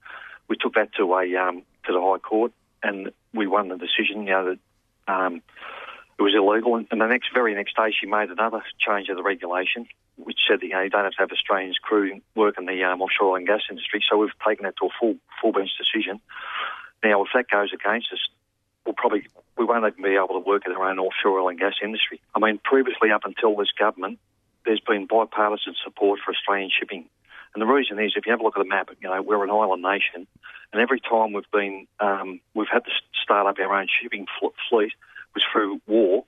We 0.46 0.56
took 0.56 0.74
that 0.74 0.94
to 0.94 1.14
a 1.14 1.36
um, 1.36 1.62
to 1.86 1.92
the 1.92 2.00
High 2.00 2.18
Court, 2.18 2.52
and 2.82 3.10
we 3.34 3.46
won 3.46 3.68
the 3.68 3.76
decision. 3.76 4.22
You 4.22 4.30
know 4.30 4.44
that 4.54 5.12
um, 5.12 5.42
it 6.18 6.22
was 6.22 6.34
illegal. 6.34 6.74
And, 6.74 6.86
the 6.90 7.06
next 7.06 7.32
very 7.32 7.54
next 7.54 7.76
day, 7.76 7.92
she 7.98 8.06
made 8.06 8.30
another 8.30 8.62
change 8.78 9.08
of 9.08 9.16
the 9.16 9.22
regulation, 9.22 9.86
which 10.16 10.38
said 10.48 10.60
that 10.60 10.66
you, 10.66 10.72
know, 10.72 10.82
you 10.82 10.90
don't 10.90 11.04
have 11.04 11.12
to 11.12 11.18
have 11.20 11.32
Australians 11.32 11.78
crew 11.78 12.20
work 12.34 12.58
in 12.58 12.66
the 12.66 12.82
um, 12.84 13.00
offshore 13.00 13.30
oil 13.30 13.36
and 13.36 13.46
gas 13.46 13.62
industry. 13.70 14.02
So 14.08 14.16
we've 14.18 14.30
taken 14.46 14.64
that 14.64 14.76
to 14.78 14.86
a 14.86 14.90
full 15.00 15.16
full 15.40 15.52
bench 15.52 15.70
decision. 15.78 16.20
Now, 17.04 17.22
if 17.22 17.28
that 17.34 17.48
goes 17.48 17.72
against 17.72 18.12
us, 18.12 18.18
we'll 18.84 18.94
probably 18.94 19.26
we 19.56 19.64
won't 19.64 19.86
even 19.86 20.02
be 20.02 20.16
able 20.16 20.40
to 20.40 20.46
work 20.46 20.62
in 20.66 20.72
our 20.72 20.90
own 20.90 20.98
offshore 20.98 21.38
oil 21.38 21.48
and 21.48 21.58
gas 21.58 21.74
industry. 21.82 22.20
I 22.34 22.40
mean, 22.40 22.58
previously 22.62 23.12
up 23.12 23.24
until 23.24 23.54
this 23.56 23.70
government, 23.78 24.18
there's 24.64 24.80
been 24.80 25.06
bipartisan 25.06 25.74
support 25.84 26.20
for 26.24 26.32
Australian 26.32 26.70
shipping. 26.76 27.08
And 27.54 27.62
the 27.62 27.66
reason 27.66 27.98
is, 27.98 28.12
if 28.16 28.26
you 28.26 28.32
have 28.32 28.40
a 28.40 28.42
look 28.42 28.56
at 28.56 28.62
the 28.62 28.68
map, 28.68 28.90
you 29.00 29.08
know, 29.08 29.22
we're 29.22 29.42
an 29.42 29.50
island 29.50 29.82
nation, 29.82 30.26
and 30.72 30.82
every 30.82 31.00
time 31.00 31.32
we've 31.32 31.50
been, 31.50 31.86
um, 31.98 32.40
we've 32.54 32.68
had 32.70 32.84
to 32.84 32.90
start 33.22 33.46
up 33.46 33.58
our 33.58 33.74
own 33.74 33.86
shipping 34.02 34.26
fleet 34.68 34.92
was 35.34 35.44
through 35.52 35.80
war, 35.86 36.24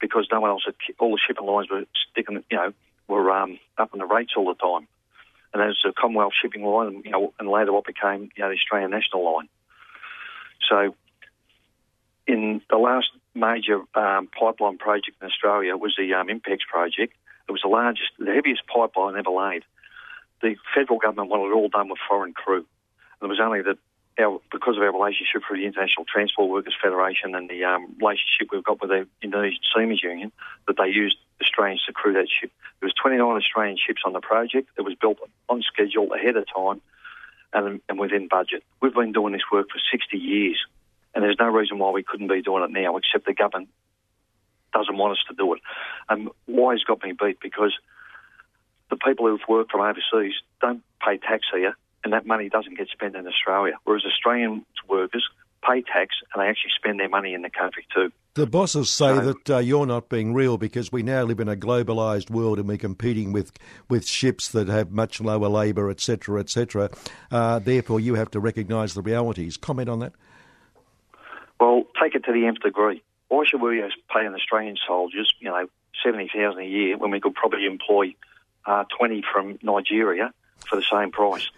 because 0.00 0.26
no 0.30 0.40
one 0.40 0.50
else 0.50 0.62
had, 0.64 0.74
all 0.98 1.12
the 1.12 1.18
shipping 1.18 1.46
lines 1.46 1.68
were 1.70 1.84
sticking, 2.10 2.42
you 2.50 2.56
know, 2.56 2.72
were 3.08 3.30
um, 3.30 3.58
up 3.78 3.90
in 3.92 3.98
the 3.98 4.06
rates 4.06 4.32
all 4.36 4.46
the 4.46 4.54
time. 4.54 4.86
And 5.52 5.60
there's 5.60 5.80
the 5.84 5.92
Commonwealth 5.92 6.32
shipping 6.40 6.64
line, 6.64 7.02
you 7.04 7.10
know, 7.10 7.32
and 7.38 7.48
later 7.48 7.72
what 7.72 7.84
became, 7.84 8.30
you 8.36 8.42
know, 8.42 8.48
the 8.48 8.56
Australian 8.56 8.90
National 8.90 9.24
line. 9.34 9.48
So 10.68 10.94
in 12.26 12.60
the 12.70 12.76
last 12.76 13.10
major 13.34 13.80
um, 13.94 14.28
pipeline 14.28 14.78
project 14.78 15.16
in 15.20 15.26
Australia 15.26 15.76
was 15.76 15.94
the 15.96 16.12
um, 16.14 16.28
INPEX 16.28 16.60
project. 16.70 17.14
It 17.48 17.52
was 17.52 17.60
the 17.62 17.68
largest, 17.68 18.10
the 18.18 18.32
heaviest 18.32 18.66
pipeline 18.66 19.16
ever 19.16 19.30
laid. 19.30 19.62
The 20.40 20.56
federal 20.74 20.98
government 20.98 21.30
wanted 21.30 21.52
it 21.52 21.54
all 21.54 21.68
done 21.68 21.88
with 21.88 21.98
foreign 22.08 22.32
crew. 22.32 22.66
And 23.20 23.22
it 23.22 23.26
was 23.28 23.40
only 23.40 23.62
that 23.62 23.78
our, 24.18 24.40
because 24.52 24.76
of 24.76 24.82
our 24.82 24.92
relationship 24.92 25.42
through 25.46 25.58
the 25.58 25.66
International 25.66 26.04
Transport 26.04 26.50
Workers 26.50 26.76
Federation 26.80 27.34
and 27.34 27.48
the 27.48 27.64
um, 27.64 27.94
relationship 28.00 28.48
we've 28.52 28.64
got 28.64 28.80
with 28.80 28.90
the 28.90 29.06
Indonesian 29.22 29.60
Seamen's 29.74 30.02
Union, 30.02 30.32
that 30.66 30.76
they 30.76 30.88
used 30.88 31.16
Australians 31.42 31.82
to 31.86 31.92
crew 31.92 32.12
that 32.14 32.28
ship. 32.28 32.50
There 32.80 32.86
was 32.86 32.94
29 32.94 33.20
Australian 33.24 33.76
ships 33.76 34.02
on 34.04 34.12
the 34.12 34.20
project. 34.20 34.68
It 34.78 34.82
was 34.82 34.94
built 34.94 35.18
on 35.48 35.62
schedule, 35.62 36.12
ahead 36.12 36.36
of 36.36 36.46
time, 36.54 36.80
and, 37.52 37.80
and 37.88 37.98
within 37.98 38.28
budget. 38.28 38.62
We've 38.80 38.94
been 38.94 39.12
doing 39.12 39.32
this 39.32 39.42
work 39.50 39.68
for 39.70 39.80
60 39.90 40.16
years. 40.16 40.58
And 41.14 41.22
there's 41.22 41.36
no 41.38 41.48
reason 41.48 41.78
why 41.78 41.90
we 41.90 42.02
couldn't 42.02 42.28
be 42.28 42.42
doing 42.42 42.64
it 42.64 42.70
now, 42.70 42.96
except 42.96 43.26
the 43.26 43.34
government 43.34 43.68
doesn't 44.72 44.96
want 44.96 45.12
us 45.12 45.24
to 45.28 45.34
do 45.34 45.54
it. 45.54 45.60
And 46.08 46.28
why 46.46 46.72
has 46.72 46.82
got 46.82 47.02
me 47.02 47.12
beat? 47.12 47.38
Because 47.40 47.72
the 48.90 48.96
people 48.96 49.26
who've 49.26 49.48
worked 49.48 49.70
from 49.70 49.80
overseas 49.80 50.34
don't 50.60 50.82
pay 51.04 51.18
tax 51.18 51.46
here, 51.52 51.76
and 52.04 52.12
that 52.12 52.26
money 52.26 52.48
doesn't 52.48 52.76
get 52.76 52.88
spent 52.88 53.16
in 53.16 53.26
Australia. 53.26 53.74
Whereas 53.84 54.04
Australian 54.04 54.64
workers 54.88 55.26
pay 55.66 55.82
tax 55.82 56.16
and 56.32 56.42
they 56.42 56.48
actually 56.48 56.72
spend 56.76 57.00
their 57.00 57.08
money 57.08 57.34
in 57.34 57.42
the 57.42 57.50
country 57.50 57.86
too. 57.92 58.12
The 58.34 58.46
bosses 58.46 58.90
say 58.90 59.12
that 59.18 59.50
uh, 59.50 59.58
you're 59.58 59.86
not 59.86 60.08
being 60.08 60.34
real 60.34 60.58
because 60.58 60.90
we 60.90 61.02
now 61.02 61.22
live 61.22 61.40
in 61.40 61.48
a 61.48 61.56
globalised 61.56 62.30
world 62.30 62.58
and 62.58 62.68
we're 62.68 62.76
competing 62.76 63.32
with, 63.32 63.52
with 63.88 64.06
ships 64.06 64.48
that 64.48 64.68
have 64.68 64.90
much 64.90 65.20
lower 65.20 65.48
labour, 65.48 65.88
etc., 65.88 66.40
etc. 66.40 66.90
Uh, 67.30 67.60
therefore, 67.60 68.00
you 68.00 68.16
have 68.16 68.30
to 68.32 68.40
recognise 68.40 68.94
the 68.94 69.02
realities. 69.02 69.56
Comment 69.56 69.88
on 69.88 70.00
that. 70.00 70.12
Well, 71.60 71.84
take 72.02 72.14
it 72.14 72.24
to 72.24 72.32
the 72.32 72.46
nth 72.46 72.60
degree. 72.60 73.02
Why 73.28 73.44
should 73.46 73.62
we 73.62 73.80
pay 74.12 74.26
an 74.26 74.34
Australian 74.34 74.76
soldiers, 74.86 75.32
you 75.40 75.48
know, 75.48 75.66
seventy 76.04 76.28
thousand 76.34 76.62
a 76.62 76.66
year 76.66 76.98
when 76.98 77.10
we 77.10 77.20
could 77.20 77.34
probably 77.34 77.66
employ 77.66 78.14
uh, 78.66 78.84
twenty 78.98 79.22
from 79.32 79.58
Nigeria 79.62 80.34
for 80.68 80.76
the 80.76 80.84
same 80.90 81.12
price? 81.12 81.48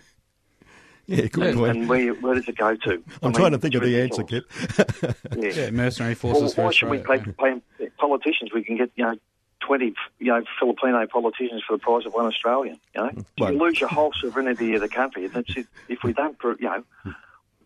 Yeah, 1.06 1.26
good 1.26 1.56
point. 1.56 1.76
And 1.76 1.88
where, 1.88 2.14
where 2.14 2.34
does 2.34 2.48
it 2.48 2.56
go 2.56 2.74
to? 2.74 2.90
I'm 2.92 3.04
I 3.22 3.26
mean, 3.26 3.34
trying 3.34 3.52
to 3.52 3.58
think 3.58 3.74
of 3.74 3.82
the 3.82 4.00
answer, 4.00 4.24
Kip. 4.24 4.44
yeah. 5.36 5.50
yeah. 5.50 5.70
mercenary 5.70 6.14
forces. 6.14 6.56
Well, 6.56 6.66
why 6.66 6.72
should 6.72 6.90
we 6.90 6.98
pay, 6.98 7.18
pay, 7.18 7.60
politicians? 7.98 8.50
We 8.52 8.64
can 8.64 8.76
get 8.76 8.90
you 8.96 9.04
know 9.04 9.14
twenty 9.60 9.94
you 10.18 10.26
know 10.26 10.42
Filipino 10.58 11.06
politicians 11.06 11.62
for 11.66 11.76
the 11.76 11.80
price 11.80 12.06
of 12.06 12.12
one 12.12 12.26
Australian. 12.26 12.80
You 12.94 13.02
know, 13.02 13.10
well, 13.38 13.52
you 13.52 13.58
lose 13.58 13.80
your 13.80 13.88
whole 13.88 14.12
sovereignty 14.20 14.74
of 14.74 14.80
the 14.80 14.88
country. 14.88 15.28
That's 15.28 15.56
it. 15.56 15.66
If 15.88 16.02
we 16.02 16.12
don't, 16.12 16.36
you 16.42 16.56
know, 16.60 16.84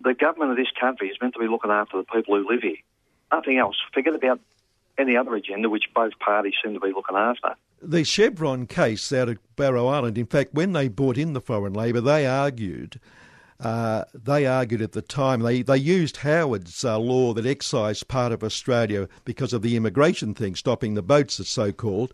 the 0.03 0.15
government 0.15 0.51
of 0.51 0.57
this 0.57 0.71
country 0.79 1.09
is 1.09 1.17
meant 1.21 1.35
to 1.35 1.41
be 1.41 1.49
looking 1.49 1.71
after 1.71 1.97
the 1.97 2.05
people 2.05 2.37
who 2.37 2.49
live 2.49 2.63
here. 2.63 2.77
Nothing 3.33 3.59
else. 3.59 3.77
Forget 3.95 4.15
about 4.15 4.41
any 4.99 5.17
other 5.17 5.35
agenda 5.35 5.71
which 5.71 5.85
both 5.95 6.19
parties 6.19 6.55
seem 6.63 6.75
to 6.75 6.81
be 6.81 6.93
looking 6.93 7.17
after. 7.17 7.55
The 7.83 8.05
Chevron 8.05 8.67
case 8.67 9.13
out 9.13 9.31
of 9.31 9.39
Barrow 9.57 9.87
Island, 9.87 10.19
in 10.19 10.27
fact, 10.27 10.53
when 10.53 10.73
they 10.73 10.89
brought 10.89 11.17
in 11.17 11.33
the 11.33 11.41
foreign 11.41 11.73
labour, 11.73 12.03
they 12.03 12.27
argued. 12.27 13.01
Uh, 13.61 14.05
they 14.15 14.47
argued 14.47 14.81
at 14.81 14.93
the 14.93 15.03
time 15.03 15.41
they, 15.41 15.61
they 15.61 15.77
used 15.77 16.19
Howard's 16.19 16.85
uh, 16.85 16.99
law 16.99 17.35
that 17.35 17.45
excised 17.45 18.09
part 18.09 18.33
of 18.33 18.43
Australia 18.43 19.07
because 19.25 19.53
of 19.53 19.61
the 19.61 19.77
immigration 19.77 20.35
thing, 20.35 20.55
stopping 20.55 20.95
the 20.95 21.03
boats, 21.03 21.39
as 21.39 21.49
so 21.49 21.71
called. 21.71 22.13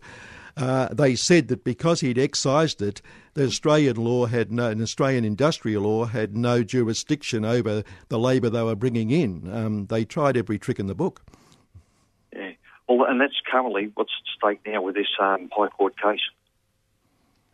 Uh, 0.57 0.89
they 0.91 1.15
said 1.15 1.47
that 1.47 1.63
because 1.63 2.01
he'd 2.01 2.17
excised 2.17 2.81
it, 2.81 3.01
the 3.35 3.45
Australian 3.45 3.95
law 3.95 4.25
had 4.25 4.51
no, 4.51 4.69
an 4.69 4.81
Australian 4.81 5.23
industrial 5.23 5.83
law 5.83 6.05
had 6.05 6.35
no 6.35 6.63
jurisdiction 6.63 7.45
over 7.45 7.83
the 8.09 8.19
labour 8.19 8.49
they 8.49 8.63
were 8.63 8.75
bringing 8.75 9.11
in. 9.11 9.49
Um, 9.53 9.85
they 9.85 10.03
tried 10.03 10.35
every 10.35 10.57
trick 10.57 10.79
in 10.79 10.87
the 10.87 10.95
book. 10.95 11.21
Yeah, 12.35 12.51
well, 12.89 13.07
and 13.07 13.21
that's 13.21 13.39
currently 13.49 13.91
what's 13.93 14.11
at 14.19 14.49
stake 14.49 14.59
now 14.65 14.81
with 14.81 14.95
this 14.95 15.07
um, 15.21 15.47
High 15.55 15.67
Court 15.67 15.93
case. 16.01 16.21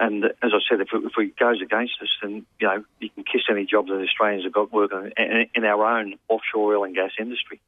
And 0.03 0.25
as 0.25 0.51
I 0.53 0.59
said, 0.67 0.81
if 0.81 0.89
it, 0.91 1.01
if 1.05 1.13
it 1.17 1.37
goes 1.37 1.61
against 1.61 1.93
us, 2.01 2.09
then 2.21 2.45
you 2.59 2.67
know 2.67 2.83
you 2.99 3.09
can 3.09 3.23
kiss 3.23 3.43
any 3.49 3.65
jobs 3.65 3.87
that 3.87 4.01
Australians 4.01 4.43
have 4.43 4.51
got 4.51 4.73
working 4.73 5.13
in, 5.15 5.45
in 5.55 5.63
our 5.63 5.97
own 5.97 6.15
offshore 6.27 6.75
oil 6.75 6.83
and 6.83 6.93
gas 6.93 7.11
industry. 7.17 7.61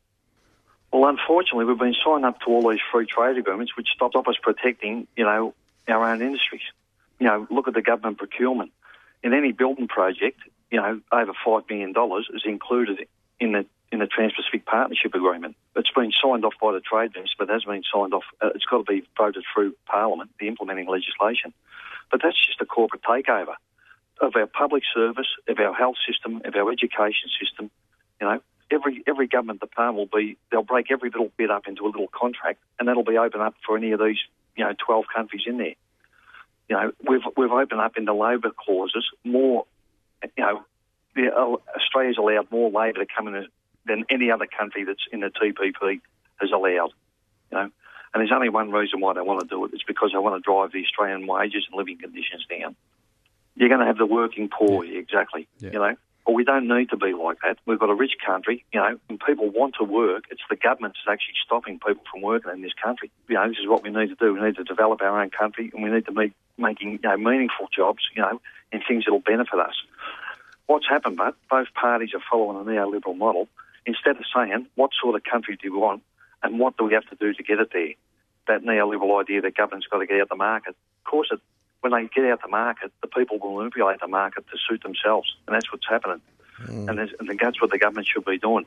Well, 0.91 1.07
unfortunately, 1.07 1.63
we've 1.63 1.79
been 1.79 1.95
signed 2.03 2.25
up 2.25 2.41
to 2.41 2.47
all 2.47 2.69
these 2.69 2.81
free 2.91 3.05
trade 3.05 3.37
agreements, 3.37 3.77
which 3.77 3.87
stop 3.95 4.11
us 4.27 4.35
protecting, 4.41 5.07
you 5.15 5.23
know, 5.23 5.53
our 5.87 6.11
own 6.11 6.21
industries. 6.21 6.67
You 7.19 7.27
know, 7.27 7.47
look 7.49 7.69
at 7.69 7.73
the 7.73 7.81
government 7.81 8.17
procurement. 8.17 8.73
In 9.23 9.33
any 9.33 9.53
building 9.53 9.87
project, 9.87 10.41
you 10.69 10.81
know, 10.81 10.99
over 11.13 11.31
five 11.45 11.63
million 11.69 11.93
dollars 11.93 12.27
is 12.33 12.41
included 12.45 13.07
in 13.39 13.53
the 13.53 13.65
in 13.93 13.99
the 13.99 14.07
Trans-Pacific 14.07 14.65
Partnership 14.65 15.13
Agreement. 15.15 15.55
It's 15.77 15.91
been 15.91 16.11
signed 16.21 16.43
off 16.43 16.55
by 16.61 16.73
the 16.73 16.81
trade 16.81 17.11
minister, 17.15 17.35
but 17.39 17.49
has 17.49 17.63
been 17.63 17.83
signed 17.93 18.13
off. 18.13 18.25
Uh, 18.41 18.49
it's 18.55 18.65
got 18.65 18.85
to 18.85 18.91
be 18.91 19.07
voted 19.17 19.45
through 19.53 19.73
Parliament, 19.85 20.31
the 20.37 20.49
implementing 20.49 20.89
legislation. 20.89 21.53
But 22.11 22.21
that's 22.23 22.45
just 22.45 22.61
a 22.61 22.65
corporate 22.65 23.01
takeover 23.03 23.55
of 24.21 24.35
our 24.35 24.47
public 24.47 24.83
service, 24.93 25.27
of 25.47 25.59
our 25.59 25.73
health 25.73 25.95
system, 26.07 26.41
of 26.45 26.55
our 26.55 26.71
education 26.71 27.29
system. 27.39 27.69
You 28.21 28.27
know, 28.27 28.39
every 28.71 29.03
every 29.07 29.27
government 29.27 29.59
department 29.59 29.97
will 29.97 30.19
be 30.19 30.37
they'll 30.51 30.63
break 30.63 30.91
every 30.91 31.09
little 31.09 31.31
bit 31.37 31.51
up 31.51 31.67
into 31.67 31.85
a 31.85 31.87
little 31.87 32.07
contract, 32.07 32.59
and 32.79 32.87
that'll 32.87 33.03
be 33.03 33.17
open 33.17 33.41
up 33.41 33.55
for 33.65 33.77
any 33.77 33.91
of 33.91 33.99
these 33.99 34.19
you 34.55 34.63
know 34.63 34.73
twelve 34.77 35.05
countries 35.13 35.43
in 35.45 35.57
there. 35.57 35.75
You 36.69 36.75
know, 36.75 36.91
we've 37.07 37.21
we've 37.37 37.51
opened 37.51 37.81
up 37.81 37.97
in 37.97 38.05
the 38.05 38.13
labour 38.13 38.51
clauses 38.57 39.05
more. 39.23 39.65
You 40.37 40.43
know, 40.43 40.65
the, 41.15 41.27
uh, 41.35 41.57
Australia's 41.77 42.17
allowed 42.17 42.51
more 42.51 42.71
labour 42.71 42.99
to 42.99 43.05
come 43.05 43.27
in 43.27 43.47
than 43.85 44.05
any 44.09 44.31
other 44.31 44.47
country 44.47 44.83
that's 44.83 45.05
in 45.11 45.19
the 45.19 45.27
TPP 45.29 46.01
has 46.37 46.51
allowed. 46.51 46.91
You 47.51 47.57
know, 47.57 47.69
and 48.15 48.21
there's 48.21 48.31
only 48.31 48.47
one 48.47 48.71
reason 48.71 49.01
why 49.01 49.13
they 49.13 49.19
want 49.19 49.41
to 49.41 49.45
do 49.45 49.65
it. 49.65 49.71
It's 49.73 49.83
because 49.83 50.11
they 50.13 50.17
want 50.17 50.41
to 50.41 50.49
drive 50.49 50.71
the 50.71 50.81
Australian 50.81 51.27
wages 51.27 51.65
and 51.69 51.77
living 51.77 51.97
conditions 51.97 52.45
down. 52.49 52.73
You're 53.55 53.67
going 53.67 53.81
to 53.81 53.85
have 53.85 53.97
the 53.97 54.05
working 54.05 54.47
poor, 54.47 54.85
yeah. 54.85 54.99
exactly. 54.99 55.49
Yeah. 55.59 55.71
You 55.73 55.79
know, 55.79 55.95
Well, 56.25 56.33
we 56.33 56.45
don't 56.45 56.65
need 56.65 56.91
to 56.91 56.97
be 56.97 57.11
like 57.11 57.39
that. 57.43 57.57
We've 57.65 57.77
got 57.77 57.89
a 57.89 57.93
rich 57.93 58.13
country, 58.25 58.63
you 58.71 58.79
know, 58.79 58.97
and 59.09 59.19
people 59.19 59.49
want 59.49 59.75
to 59.79 59.83
work. 59.83 60.23
It's 60.31 60.41
the 60.49 60.55
government 60.55 60.95
that's 60.95 61.13
actually 61.13 61.35
stopping 61.45 61.77
people 61.85 62.03
from 62.09 62.21
working 62.21 62.53
in 62.53 62.61
this 62.61 62.71
country. 62.81 63.11
You 63.27 63.35
know, 63.35 63.49
this 63.49 63.57
is 63.57 63.67
what 63.67 63.83
we 63.83 63.89
need 63.89 64.07
to 64.07 64.15
do. 64.15 64.33
We 64.33 64.39
need 64.39 64.55
to 64.55 64.63
develop 64.63 65.01
our 65.01 65.21
own 65.21 65.29
country, 65.29 65.69
and 65.73 65.83
we 65.83 65.89
need 65.89 66.05
to 66.05 66.13
be 66.13 66.31
making 66.57 66.91
you 66.93 66.99
know, 67.03 67.17
meaningful 67.17 67.67
jobs, 67.75 68.07
you 68.15 68.21
know, 68.21 68.39
and 68.71 68.81
things 68.87 69.03
that 69.03 69.11
will 69.11 69.19
benefit 69.19 69.59
us. 69.59 69.75
What's 70.67 70.87
happened, 70.87 71.17
but 71.17 71.35
both 71.49 71.67
parties 71.73 72.11
are 72.13 72.23
following 72.31 72.61
a 72.61 72.63
neoliberal 72.63 73.17
model. 73.17 73.49
Instead 73.85 74.15
of 74.15 74.23
saying 74.33 74.67
what 74.75 74.91
sort 75.01 75.15
of 75.15 75.23
country 75.25 75.59
do 75.61 75.73
we 75.73 75.79
want 75.79 76.01
and 76.45 76.59
what 76.59 76.77
do 76.77 76.85
we 76.85 76.93
have 76.93 77.07
to 77.09 77.15
do 77.15 77.33
to 77.33 77.43
get 77.43 77.59
it 77.59 77.71
there, 77.73 77.93
that 78.47 78.63
neoliberal 78.63 79.21
idea 79.21 79.41
that 79.41 79.57
government's 79.57 79.87
got 79.87 79.99
to 79.99 80.05
get 80.05 80.21
out 80.21 80.29
the 80.29 80.35
market. 80.35 80.69
Of 80.69 81.03
course, 81.03 81.27
it 81.31 81.39
when 81.81 81.91
they 81.91 82.09
get 82.15 82.25
out 82.31 82.41
the 82.41 82.47
market, 82.47 82.91
the 83.01 83.07
people 83.07 83.37
will 83.37 83.57
manipulate 83.57 83.99
the 83.99 84.07
market 84.07 84.43
to 84.49 84.57
suit 84.67 84.81
themselves, 84.81 85.35
and 85.45 85.55
that's 85.55 85.71
what's 85.71 85.87
happening. 85.87 86.19
Mm. 86.63 86.89
And, 86.89 86.99
and 87.19 87.39
that's 87.39 87.61
what 87.61 87.69
the 87.69 87.77
government 87.77 88.07
should 88.11 88.25
be 88.25 88.39
doing. 88.39 88.65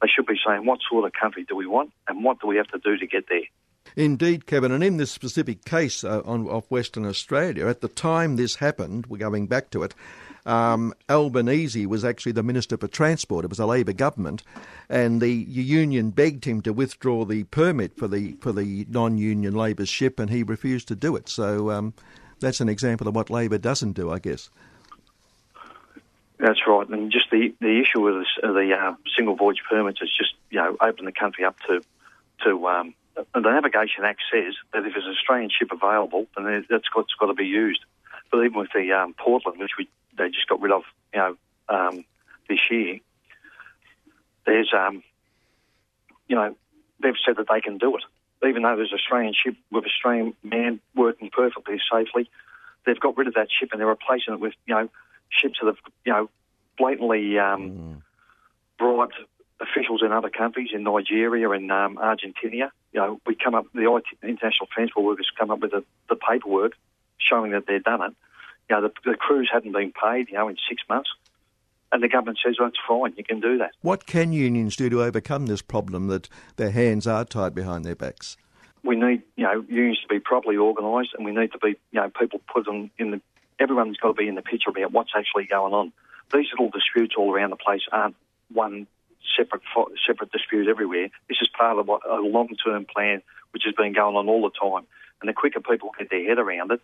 They 0.00 0.06
should 0.06 0.26
be 0.26 0.38
saying, 0.46 0.64
what 0.66 0.78
sort 0.88 1.04
of 1.04 1.12
country 1.12 1.44
do 1.48 1.56
we 1.56 1.66
want, 1.66 1.92
and 2.06 2.22
what 2.22 2.40
do 2.40 2.46
we 2.46 2.56
have 2.58 2.68
to 2.68 2.78
do 2.78 2.96
to 2.96 3.06
get 3.08 3.28
there? 3.28 3.42
Indeed, 3.96 4.46
Kevin. 4.46 4.70
And 4.70 4.84
in 4.84 4.98
this 4.98 5.10
specific 5.10 5.64
case 5.64 6.04
uh, 6.04 6.22
on, 6.24 6.48
of 6.48 6.70
Western 6.70 7.06
Australia, 7.06 7.66
at 7.66 7.80
the 7.80 7.88
time 7.88 8.36
this 8.36 8.56
happened, 8.56 9.06
we're 9.06 9.16
going 9.16 9.48
back 9.48 9.70
to 9.70 9.82
it, 9.82 9.92
um, 10.46 10.94
Albanese 11.08 11.86
was 11.86 12.04
actually 12.04 12.32
the 12.32 12.42
Minister 12.42 12.76
for 12.76 12.88
Transport. 12.88 13.44
It 13.44 13.48
was 13.50 13.58
a 13.58 13.66
Labor 13.66 13.92
government, 13.92 14.42
and 14.88 15.20
the 15.20 15.32
union 15.32 16.10
begged 16.10 16.44
him 16.44 16.62
to 16.62 16.72
withdraw 16.72 17.24
the 17.24 17.44
permit 17.44 17.96
for 17.96 18.08
the 18.08 18.32
for 18.40 18.52
the 18.52 18.86
non-union 18.88 19.54
Labor 19.54 19.86
ship, 19.86 20.18
and 20.18 20.30
he 20.30 20.42
refused 20.42 20.88
to 20.88 20.96
do 20.96 21.16
it. 21.16 21.28
So 21.28 21.70
um, 21.70 21.94
that's 22.40 22.60
an 22.60 22.68
example 22.68 23.08
of 23.08 23.14
what 23.14 23.30
Labor 23.30 23.58
doesn't 23.58 23.92
do, 23.92 24.10
I 24.10 24.18
guess. 24.18 24.50
That's 26.38 26.60
right, 26.66 26.88
and 26.88 27.12
just 27.12 27.30
the, 27.30 27.54
the 27.60 27.80
issue 27.80 28.00
with 28.00 28.26
uh, 28.42 28.52
the 28.52 28.74
uh, 28.74 28.94
single 29.14 29.36
voyage 29.36 29.62
permits 29.68 30.00
is 30.00 30.10
just 30.16 30.34
you 30.50 30.58
know 30.58 30.76
open 30.80 31.04
the 31.04 31.12
country 31.12 31.44
up 31.44 31.58
to 31.68 31.82
to 32.44 32.66
um, 32.66 32.94
the 33.34 33.40
Navigation 33.40 34.04
Act 34.04 34.22
says 34.32 34.54
that 34.72 34.86
if 34.86 34.94
there's 34.94 35.04
an 35.04 35.12
Australian 35.12 35.50
ship 35.50 35.70
available, 35.72 36.26
then 36.36 36.64
that's 36.70 36.88
got's 36.88 37.12
got 37.18 37.26
to 37.26 37.34
be 37.34 37.46
used. 37.46 37.84
But 38.30 38.44
even 38.44 38.58
with 38.58 38.70
the 38.74 38.92
um, 38.92 39.14
Portland, 39.14 39.58
which 39.58 39.72
we 39.78 39.88
they 40.16 40.28
just 40.28 40.48
got 40.48 40.60
rid 40.60 40.72
of, 40.72 40.82
you 41.14 41.20
know, 41.20 41.36
um, 41.68 42.04
this 42.48 42.60
year, 42.70 42.98
there's 44.46 44.72
um, 44.76 45.02
you 46.28 46.36
know 46.36 46.54
they've 47.02 47.14
said 47.24 47.36
that 47.36 47.46
they 47.48 47.60
can 47.60 47.78
do 47.78 47.96
it 47.96 48.02
even 48.46 48.62
though 48.62 48.76
there's 48.76 48.92
an 48.92 48.98
Australian 48.98 49.34
ship 49.34 49.56
with 49.70 49.84
Australian 49.84 50.34
man 50.42 50.80
working 50.94 51.30
perfectly 51.30 51.78
safely, 51.92 52.30
they've 52.86 53.00
got 53.00 53.16
rid 53.16 53.28
of 53.28 53.34
that 53.34 53.48
ship 53.50 53.70
and 53.72 53.80
they're 53.80 53.88
replacing 53.88 54.34
it 54.34 54.40
with 54.40 54.54
you 54.66 54.74
know 54.74 54.88
ships 55.28 55.58
that 55.60 55.66
have 55.66 55.76
you 56.04 56.12
know 56.12 56.30
blatantly 56.78 57.38
um, 57.38 57.70
mm. 57.70 58.02
bribed 58.78 59.14
officials 59.60 60.02
in 60.02 60.12
other 60.12 60.30
countries, 60.30 60.70
in 60.72 60.82
Nigeria 60.82 61.50
and 61.50 61.70
um, 61.70 61.98
Argentina. 61.98 62.72
You 62.92 63.00
know, 63.00 63.20
we 63.26 63.34
come 63.34 63.54
up 63.54 63.66
the 63.74 64.02
international 64.22 64.68
transport 64.72 65.04
workers 65.04 65.30
come 65.38 65.50
up 65.50 65.60
with 65.60 65.72
the, 65.72 65.84
the 66.08 66.16
paperwork 66.16 66.72
showing 67.30 67.52
that 67.52 67.66
they've 67.66 67.82
done 67.82 68.02
it. 68.02 68.12
You 68.68 68.76
know, 68.76 68.82
the, 68.82 69.10
the 69.10 69.16
crews 69.16 69.48
hadn't 69.52 69.72
been 69.72 69.92
paid, 69.92 70.28
you 70.28 70.34
know, 70.34 70.48
in 70.48 70.56
six 70.68 70.82
months. 70.88 71.10
And 71.92 72.02
the 72.02 72.08
government 72.08 72.38
says, 72.44 72.56
well, 72.58 72.68
it's 72.68 72.78
fine, 72.86 73.14
you 73.16 73.24
can 73.24 73.40
do 73.40 73.58
that. 73.58 73.72
What 73.80 74.06
can 74.06 74.32
unions 74.32 74.76
do 74.76 74.88
to 74.90 75.02
overcome 75.02 75.46
this 75.46 75.60
problem 75.60 76.06
that 76.06 76.28
their 76.56 76.70
hands 76.70 77.06
are 77.06 77.24
tied 77.24 77.54
behind 77.54 77.84
their 77.84 77.96
backs? 77.96 78.36
We 78.84 78.96
need, 78.96 79.22
you 79.36 79.44
know, 79.44 79.64
unions 79.68 80.00
to 80.02 80.08
be 80.08 80.20
properly 80.20 80.56
organised 80.56 81.10
and 81.14 81.24
we 81.24 81.32
need 81.32 81.50
to 81.52 81.58
be, 81.58 81.70
you 81.90 82.00
know, 82.00 82.10
people 82.10 82.40
put 82.52 82.64
them 82.64 82.90
in 82.98 83.10
the, 83.10 83.20
everyone's 83.58 83.96
got 83.96 84.08
to 84.08 84.14
be 84.14 84.28
in 84.28 84.36
the 84.36 84.42
picture 84.42 84.70
about 84.70 84.92
what's 84.92 85.10
actually 85.16 85.46
going 85.46 85.74
on. 85.74 85.92
These 86.32 86.46
little 86.52 86.70
disputes 86.70 87.16
all 87.18 87.32
around 87.34 87.50
the 87.50 87.56
place 87.56 87.82
aren't 87.90 88.14
one 88.52 88.86
separate 89.36 89.62
separate 90.06 90.32
dispute 90.32 90.68
everywhere. 90.68 91.08
This 91.28 91.38
is 91.42 91.48
part 91.48 91.78
of 91.78 91.88
what, 91.88 92.02
a 92.08 92.20
long-term 92.20 92.86
plan 92.86 93.22
which 93.50 93.64
has 93.66 93.74
been 93.74 93.92
going 93.92 94.16
on 94.16 94.28
all 94.28 94.42
the 94.42 94.50
time. 94.50 94.86
And 95.20 95.28
the 95.28 95.34
quicker 95.34 95.60
people 95.60 95.90
get 95.98 96.08
their 96.08 96.24
head 96.24 96.38
around 96.38 96.70
it, 96.70 96.80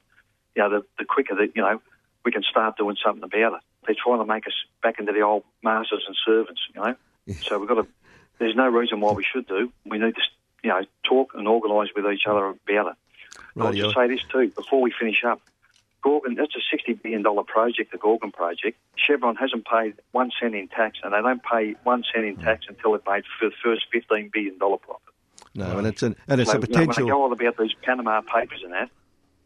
you 0.57 0.63
know, 0.63 0.71
the, 0.71 0.87
the 0.99 1.05
quicker 1.05 1.35
that, 1.37 1.55
you 1.55 1.63
know, 1.63 1.81
we 2.25 2.33
can 2.33 2.43
start 2.43 2.77
doing 2.77 2.97
something 3.03 3.23
about 3.23 3.55
it 3.55 3.61
they're 3.87 3.97
trying 3.97 4.19
to 4.19 4.25
make 4.25 4.47
us 4.47 4.55
back 4.83 4.99
into 4.99 5.13
the 5.13 5.21
old 5.21 5.45
masters 5.63 6.05
and 6.07 6.17
servants, 6.25 6.61
you 6.75 6.81
know. 6.81 6.95
Yeah. 7.27 7.35
So 7.43 7.59
we've 7.59 7.69
got 7.69 7.77
to. 7.77 7.87
There's 8.39 8.55
no 8.55 8.69
reason 8.69 9.01
why 9.01 9.13
we 9.13 9.25
should 9.25 9.47
do. 9.47 9.73
We 9.87 9.99
need 9.99 10.15
to, 10.15 10.21
you 10.63 10.71
know, 10.71 10.83
talk 11.05 11.33
and 11.35 11.49
organise 11.49 11.89
with 11.97 12.05
each 12.13 12.27
other 12.27 12.47
about 12.47 12.59
it. 12.69 13.41
Right, 13.55 13.67
I'll 13.67 13.73
just 13.73 13.95
say 13.95 14.09
this 14.09 14.21
too 14.31 14.49
before 14.49 14.83
we 14.83 14.93
finish 14.99 15.25
up. 15.25 15.41
Gorgon, 16.03 16.35
that's 16.35 16.55
a 16.55 16.61
sixty 16.71 16.93
billion 16.93 17.23
dollar 17.23 17.43
project, 17.43 17.93
the 17.93 17.99
Gorgon 17.99 18.31
project. 18.31 18.79
Chevron 18.97 19.37
hasn't 19.37 19.67
paid 19.67 19.95
one 20.13 20.31
cent 20.41 20.55
in 20.55 20.69
tax, 20.69 20.99
and 21.03 21.13
they 21.13 21.21
don't 21.21 21.43
pay 21.43 21.75
one 21.83 22.05
cent 22.13 22.27
in 22.27 22.37
tax 22.37 22.67
mm. 22.67 22.71
until 22.71 22.93
they've 22.93 23.07
made 23.07 23.25
the 23.41 23.51
first 23.63 23.87
fifteen 23.91 24.31
billion 24.33 24.59
dollar 24.59 24.77
profit. 24.77 25.03
No, 25.55 25.79
and 25.79 25.87
it's 25.87 26.03
an 26.03 26.15
and 26.29 26.41
it's 26.41 26.51
so, 26.51 26.59
a 26.59 26.61
potential. 26.61 27.05
You 27.05 27.11
know, 27.11 27.19
when 27.21 27.33
I 27.33 27.33
go 27.33 27.45
on 27.47 27.53
about 27.53 27.57
these 27.57 27.75
Panama 27.83 28.21
Papers 28.21 28.61
and 28.63 28.73
that, 28.73 28.91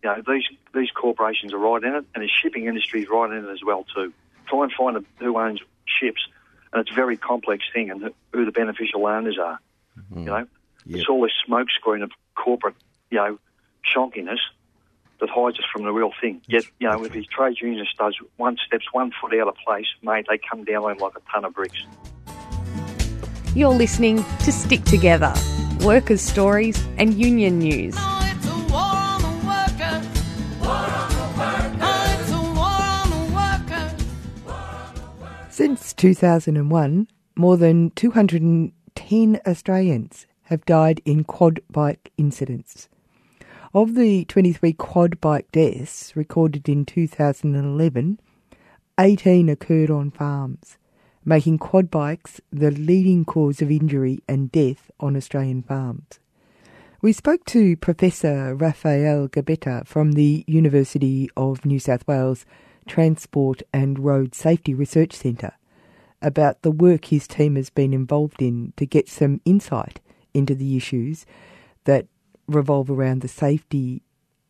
you 0.03 0.11
know, 0.11 0.23
these 0.27 0.45
these 0.75 0.91
corporations 0.91 1.53
are 1.53 1.59
right 1.59 1.83
in 1.83 1.95
it, 1.95 2.05
and 2.15 2.25
the 2.25 2.29
shipping 2.29 2.67
industry 2.67 3.03
is 3.03 3.09
right 3.09 3.31
in 3.31 3.45
it 3.45 3.51
as 3.51 3.61
well 3.65 3.85
too 3.95 4.13
try 4.51 4.65
and 4.65 4.73
find 4.73 5.07
who 5.19 5.39
owns 5.39 5.61
ships, 5.87 6.27
and 6.73 6.81
it's 6.81 6.91
a 6.91 6.95
very 6.95 7.17
complex 7.17 7.65
thing, 7.73 7.91
and 7.91 8.13
who 8.33 8.45
the 8.45 8.53
beneficial 8.53 9.07
owners 9.07 9.39
are. 9.41 9.59
Mm-hmm. 9.99 10.19
You 10.19 10.25
know, 10.27 10.47
yep. 10.87 11.01
it's 11.01 11.09
all 11.09 11.23
this 11.23 11.33
smokescreen 11.49 12.03
of 12.03 12.11
corporate, 12.35 12.75
you 13.11 13.19
know, 13.19 13.39
shonkiness 13.95 14.39
that 15.21 15.29
hides 15.29 15.59
us 15.59 15.65
from 15.73 15.85
the 15.85 15.93
real 15.93 16.13
thing. 16.21 16.41
Yet, 16.47 16.65
you 16.79 16.89
know, 16.89 17.05
if 17.05 17.13
his 17.13 17.27
trade 17.27 17.57
unionist 17.61 17.97
does 17.99 18.17
one 18.37 18.57
steps 18.67 18.87
one 18.93 19.13
foot 19.21 19.35
out 19.39 19.49
of 19.49 19.55
place, 19.57 19.87
mate, 20.03 20.27
they 20.29 20.39
come 20.39 20.65
down 20.65 20.85
on 20.85 20.93
him 20.93 20.99
like 20.99 21.13
a 21.17 21.33
ton 21.33 21.45
of 21.45 21.55
bricks. 21.55 21.83
You're 23.55 23.69
listening 23.71 24.25
to 24.45 24.53
Stick 24.53 24.85
Together, 24.85 25.35
workers' 25.81 26.23
stories 26.23 26.83
and 26.99 27.15
union 27.15 27.59
news. 27.59 27.97
2001, 36.01 37.09
more 37.37 37.59
than 37.59 37.91
210 37.91 39.41
Australians 39.47 40.27
have 40.45 40.65
died 40.65 41.03
in 41.05 41.25
quad 41.25 41.61
bike 41.69 42.11
incidents. 42.17 42.89
Of 43.75 43.97
the 43.97 44.25
23 44.25 44.73
quad 44.73 45.21
bike 45.21 45.53
deaths 45.53 46.17
recorded 46.17 46.71
in 46.71 46.87
2011, 46.87 48.19
18 48.99 49.51
occurred 49.51 49.91
on 49.91 50.11
farms, 50.11 50.79
making 51.23 51.59
quad 51.59 51.91
bikes 51.91 52.41
the 52.51 52.71
leading 52.71 53.27
cause 53.27 53.61
of 53.61 53.71
injury 53.71 54.21
and 54.27 54.51
death 54.51 54.91
on 55.01 55.19
Australian 55.19 55.63
farms. 55.63 56.19
We 57.03 57.13
spoke 57.13 57.45
to 57.49 57.77
Professor 57.77 58.55
Raphael 58.55 59.29
Grzebieta 59.29 59.87
from 59.87 60.13
the 60.13 60.47
University 60.47 61.29
of 61.37 61.67
New 61.67 61.79
South 61.79 62.09
Wales 62.09 62.47
Transport 62.89 63.63
and 63.71 63.99
Road 63.99 64.35
Safety 64.35 64.73
Research 64.73 65.13
Centre 65.13 65.53
about 66.23 66.63
the 66.63 66.71
work 66.71 67.07
his 67.07 67.27
team 67.27 67.57
has 67.57 67.71
been 67.71 67.93
involved 67.93 68.43
in 68.43 68.73
to 68.77 68.87
get 68.87 69.09
some 69.09 69.41
insight 69.45 70.01
into 70.35 70.55
the 70.55 70.77
issues 70.77 71.27
that 71.85 72.07
revolve 72.47 72.91
around 72.91 73.23
the 73.23 73.29
safety 73.29 74.03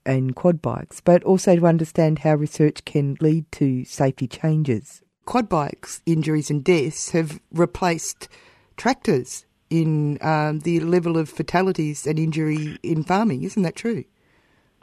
and 0.04 0.34
quad 0.34 0.62
bikes, 0.62 1.00
but 1.00 1.22
also 1.24 1.56
to 1.56 1.66
understand 1.66 2.20
how 2.20 2.34
research 2.34 2.84
can 2.84 3.16
lead 3.20 3.50
to 3.52 3.84
safety 3.84 4.26
changes. 4.26 5.02
Quad 5.26 5.48
bikes 5.48 6.02
injuries 6.06 6.50
and 6.50 6.64
deaths 6.64 7.10
have 7.10 7.40
replaced 7.52 8.28
tractors 8.76 9.44
in 9.68 10.18
um, 10.22 10.60
the 10.60 10.80
level 10.80 11.16
of 11.16 11.28
fatalities 11.28 12.06
and 12.06 12.18
injury 12.18 12.78
in 12.82 13.04
farming, 13.04 13.44
isn't 13.44 13.62
that 13.62 13.76
true? 13.76 14.04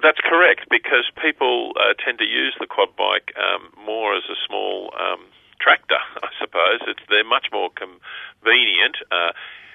That's 0.01 0.19
correct 0.21 0.67
because 0.69 1.09
people 1.21 1.73
uh, 1.75 1.93
tend 2.03 2.19
to 2.19 2.23
use 2.23 2.55
the 2.59 2.67
quad 2.67 2.95
bike 2.95 3.33
um, 3.35 3.73
more 3.83 4.15
as 4.15 4.23
a 4.29 4.37
small 4.47 4.93
um, 4.97 5.25
tractor, 5.59 5.99
I 6.23 6.29
suppose. 6.39 6.81
It's 6.87 7.03
they're 7.09 7.23
much 7.23 7.47
more 7.51 7.69
convenient. 7.71 8.97
Uh, 9.11 9.31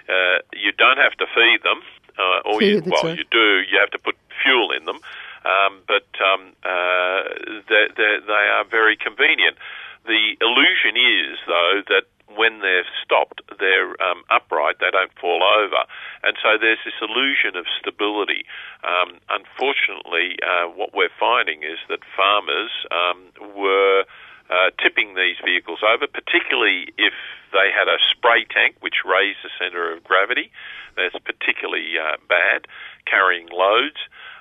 uh, 0.09 0.39
you 0.53 0.73
don't 0.73 0.99
have 0.99 1.13
to 1.19 1.27
feed 1.35 1.63
them, 1.63 1.81
uh, 2.19 2.49
or 2.49 2.63
you, 2.63 2.83
well, 2.85 3.03
right. 3.05 3.19
you 3.19 3.25
do. 3.31 3.63
You 3.71 3.79
have 3.79 3.91
to 3.91 3.99
put 3.99 4.17
fuel 4.43 4.73
in 4.73 4.85
them, 4.85 4.99
um, 5.45 5.81
but 5.87 6.09
um, 6.21 6.53
uh, 6.65 7.23
they 7.69 7.87
they 7.95 8.45
are 8.55 8.65
very 8.65 8.97
convenient. 8.97 9.57
The 10.05 10.35
illusion 10.41 10.99
is, 10.99 11.39
though, 11.47 11.83
that 11.87 12.11
when 12.37 12.61
they're 12.61 12.87
stopped, 13.05 13.41
they're 13.59 13.91
um, 14.03 14.25
upright, 14.31 14.77
they 14.81 14.91
don't 14.91 15.13
fall 15.21 15.43
over. 15.43 15.85
And 16.23 16.37
so 16.43 16.57
there's 16.61 16.79
this 16.85 16.95
illusion 17.01 17.57
of 17.57 17.67
stability. 17.79 18.45
Um, 18.85 19.19
unfortunately, 19.29 20.39
uh, 20.43 20.69
what 20.69 20.95
we're 20.95 21.13
finding 21.19 21.63
is 21.63 21.79
that 21.89 22.01
farmers 22.17 22.71
um, 22.91 23.53
were 23.55 24.05
uh, 24.53 24.69
tipping 24.83 25.15
these 25.15 25.37
vehicles 25.43 25.81
over, 25.81 26.07
particularly 26.07 26.93
if 26.99 27.17
they 27.53 27.73
had 27.73 27.89
a 27.89 27.97
spray 28.13 28.45
tank 28.45 28.77
which 28.81 29.01
raised 29.05 29.41
the 29.43 29.51
centre 29.57 29.93
of 29.93 30.05
gravity. 30.05 30.53
That's 30.97 31.17
particularly 31.25 31.97
uh, 31.97 32.21
bad. 32.29 32.69
Carrying 33.07 33.49
loads. 33.49 33.97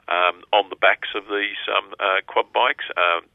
Um, 0.07 0.43
on 0.53 0.69
the 0.69 0.75
backs 0.75 1.09
of 1.15 1.25
these 1.25 1.59
um, 1.69 1.93
uh, 1.99 2.21
quad 2.27 2.51
bikes. 2.53 2.85
Um, 2.97 3.25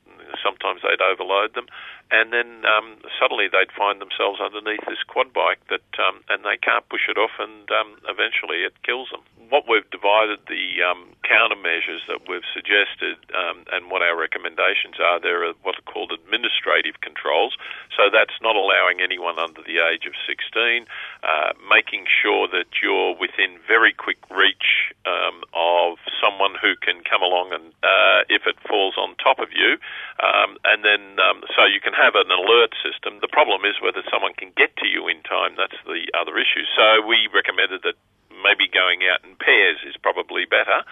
sometimes 0.43 0.83
they'd 0.83 1.03
overload 1.03 1.55
them, 1.55 1.67
and 2.11 2.33
then 2.33 2.63
um, 2.67 2.99
suddenly 3.19 3.47
they'd 3.51 3.73
find 3.75 4.01
themselves 4.01 4.41
underneath 4.41 4.83
this 4.87 5.03
quad 5.07 5.33
bike 5.33 5.59
that, 5.71 5.87
um, 5.99 6.23
and 6.29 6.45
they 6.45 6.57
can't 6.59 6.87
push 6.89 7.07
it 7.09 7.19
off, 7.19 7.35
and 7.39 7.71
um, 7.71 7.99
eventually 8.07 8.63
it 8.63 8.75
kills 8.83 9.11
them. 9.11 9.23
What 9.51 9.71
we've 9.71 9.87
divided 9.91 10.43
the 10.51 10.83
um, 10.83 11.15
countermeasures 11.23 12.03
that 12.11 12.27
we've 12.27 12.47
suggested, 12.51 13.19
um, 13.31 13.63
and 13.71 13.91
what 13.91 14.03
our 14.03 14.19
recommendations 14.19 14.99
are, 14.99 15.23
there 15.23 15.47
are 15.47 15.55
what 15.63 15.79
are 15.79 15.87
called 15.87 16.11
administrative 16.11 16.99
controls. 17.01 17.55
So 17.95 18.11
that's 18.11 18.35
not 18.43 18.57
allowing 18.59 18.99
anyone 18.99 19.39
under 19.39 19.63
the 19.63 19.79
age 19.87 20.07
of 20.07 20.19
16, 20.27 20.87
uh, 21.23 21.55
making 21.71 22.11
sure 22.11 22.51
that 22.51 22.67
you're 22.83 23.15
within 23.15 23.59
very 23.67 23.95
quick 23.95 24.19
reach 24.31 24.91
um, 25.07 25.47
of 25.55 25.99
someone 26.19 26.56
who 26.61 26.77
can 26.77 27.05
come 27.05 27.23
along 27.23 27.53
and, 27.53 27.73
uh, 27.83 28.27
if 28.29 28.47
it 28.47 28.57
falls 28.69 28.97
on 28.97 29.15
top 29.17 29.39
of 29.39 29.53
you, 29.53 29.79
um, 30.23 30.57
and 30.65 30.85
then 30.85 31.21
um, 31.21 31.45
so 31.55 31.65
you 31.65 31.81
can 31.81 31.93
have 31.93 32.15
an 32.15 32.31
alert 32.31 32.75
system. 32.83 33.21
The 33.21 33.31
problem 33.31 33.65
is 33.65 33.81
whether 33.81 34.03
someone 34.11 34.35
can 34.35 34.53
get 34.57 34.77
to 34.81 34.87
you 34.87 35.09
in 35.09 35.23
time. 35.23 35.55
That's 35.57 35.79
the 35.85 36.09
other 36.17 36.39
issue. 36.39 36.65
So 36.75 37.05
we 37.07 37.29
recommended 37.33 37.83
that 37.85 37.97
maybe 38.43 38.69
going 38.69 39.01
out 39.09 39.25
in 39.25 39.37
pairs 39.37 39.81
is 39.87 39.97
probably 39.97 40.45
better. 40.45 40.85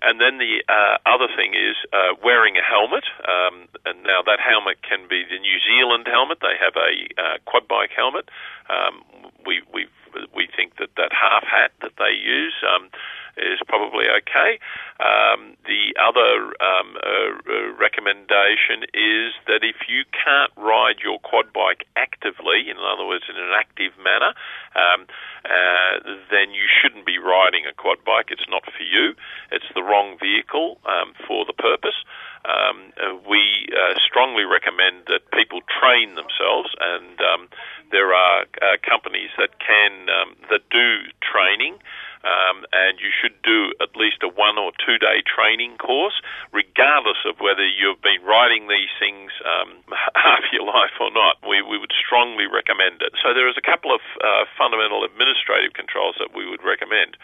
And 0.00 0.20
then 0.22 0.38
the 0.38 0.62
uh, 0.70 1.02
other 1.10 1.26
thing 1.34 1.54
is 1.58 1.74
uh, 1.90 2.14
wearing 2.22 2.54
a 2.54 2.62
helmet. 2.62 3.02
Um, 3.26 3.66
and 3.84 4.02
now 4.06 4.22
that 4.22 4.38
helmet 4.38 4.78
can 4.82 5.10
be 5.10 5.26
the 5.26 5.38
New 5.42 5.58
Zealand 5.58 6.06
helmet. 6.06 6.38
They 6.40 6.54
have 6.54 6.78
a 6.78 6.92
uh, 7.18 7.36
quad 7.46 7.66
bike 7.66 7.90
helmet. 7.90 8.30
Um, 8.70 9.02
we 9.44 9.62
we 9.74 9.90
we 10.34 10.48
think 10.54 10.78
that 10.78 10.94
that 10.96 11.10
half 11.10 11.42
hat 11.42 11.72
that 11.82 11.98
they 11.98 12.14
use 12.14 12.54
um, 12.62 12.90
is 13.36 13.58
probably 13.66 14.06
okay. 14.22 14.62
Um, 14.98 15.54
the 15.62 15.94
other 15.94 16.50
um, 16.58 16.98
uh, 16.98 17.70
recommendation 17.78 18.82
is 18.90 19.30
that 19.46 19.62
if 19.62 19.86
you 19.86 20.02
can't 20.10 20.50
ride 20.58 20.98
your 20.98 21.22
quad 21.22 21.52
bike 21.52 21.86
actively, 21.94 22.66
in 22.66 22.76
other 22.82 23.06
words, 23.06 23.24
in 23.30 23.38
an 23.38 23.54
active 23.54 23.94
manner, 24.02 24.34
um, 24.74 25.06
uh, 25.46 26.02
then 26.34 26.50
you 26.50 26.66
shouldn't 26.66 27.06
be 27.06 27.18
riding 27.18 27.62
a 27.62 27.74
quad 27.74 28.02
bike. 28.02 28.34
It's 28.34 28.50
not 28.50 28.66
for 28.66 28.82
you. 28.82 29.14
It's 29.52 29.70
the 29.74 29.86
wrong 29.86 30.18
vehicle 30.18 30.82
um, 30.82 31.14
for 31.26 31.46
the 31.46 31.54
purpose. 31.54 32.02
Um, 32.42 32.90
uh, 32.98 33.14
we 33.28 33.70
uh, 33.70 33.94
strongly 34.02 34.44
recommend 34.44 35.06
that 35.06 35.30
people 35.30 35.60
train 35.68 36.18
themselves, 36.18 36.74
and 36.74 37.20
um, 37.22 37.48
there 37.92 38.14
are 38.14 38.50
uh, 38.62 38.82
companies 38.82 39.30
that 39.38 39.58
can 39.62 40.10
that 40.50 40.66
do 40.70 41.06
training. 41.22 41.78
Um, 42.28 42.68
and 42.76 43.00
you 43.00 43.08
should 43.08 43.40
do 43.40 43.72
at 43.80 43.96
least 43.96 44.20
a 44.20 44.28
one 44.28 44.60
or 44.60 44.76
two 44.84 45.00
day 45.00 45.24
training 45.24 45.80
course, 45.80 46.20
regardless 46.52 47.24
of 47.24 47.40
whether 47.40 47.64
you've 47.64 48.04
been 48.04 48.20
riding 48.20 48.68
these 48.68 48.92
things 49.00 49.32
um, 49.48 49.80
half 50.14 50.44
your 50.52 50.68
life 50.68 50.92
or 51.00 51.08
not. 51.08 51.40
We, 51.40 51.64
we 51.64 51.80
would 51.80 51.96
strongly 51.96 52.44
recommend 52.44 53.00
it. 53.00 53.16
So 53.24 53.32
there 53.32 53.48
is 53.48 53.56
a 53.56 53.64
couple 53.64 53.96
of 53.96 54.04
uh, 54.20 54.44
fundamental 54.60 55.08
administrative 55.08 55.72
controls 55.72 56.20
that 56.20 56.36
we 56.36 56.44
would 56.44 56.60
recommend. 56.60 57.16